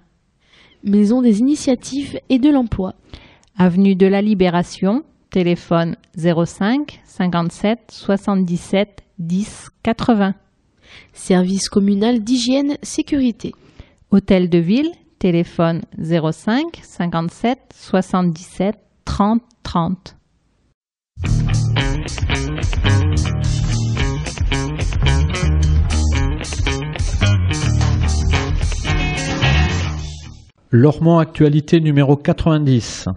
[0.84, 2.94] Maison des initiatives et de l'emploi.
[3.58, 10.34] Avenue de la Libération, téléphone 05 57 77 10 80.
[11.12, 13.52] Service communal d'hygiène sécurité.
[14.12, 20.19] Hôtel de ville, téléphone 05 57 77 30 30.
[30.72, 33.08] Lormont Actualité numéro 90.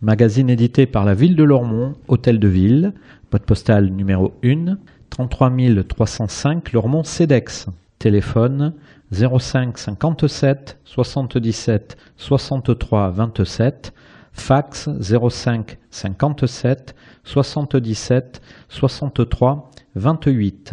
[0.00, 2.94] Magazine édité par la ville de Lormont, Hôtel de Ville,
[3.30, 4.78] boîte postale numéro 1,
[5.10, 5.52] 33
[5.86, 7.66] 305 Lormont CEDEX.
[7.98, 8.72] Téléphone
[9.12, 13.92] 05 57 77 63 27.
[14.32, 20.72] Fax 05 57 77 63 28.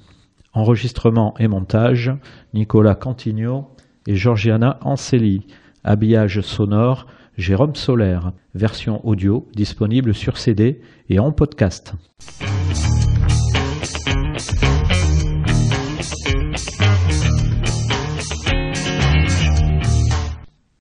[0.54, 2.12] Enregistrement et montage,
[2.54, 3.70] Nicolas Cantigno
[4.08, 5.46] et Georgiana Anceli.
[5.84, 7.06] Habillage sonore,
[7.38, 8.34] Jérôme Solaire.
[8.56, 11.94] Version audio disponible sur CD et en podcast.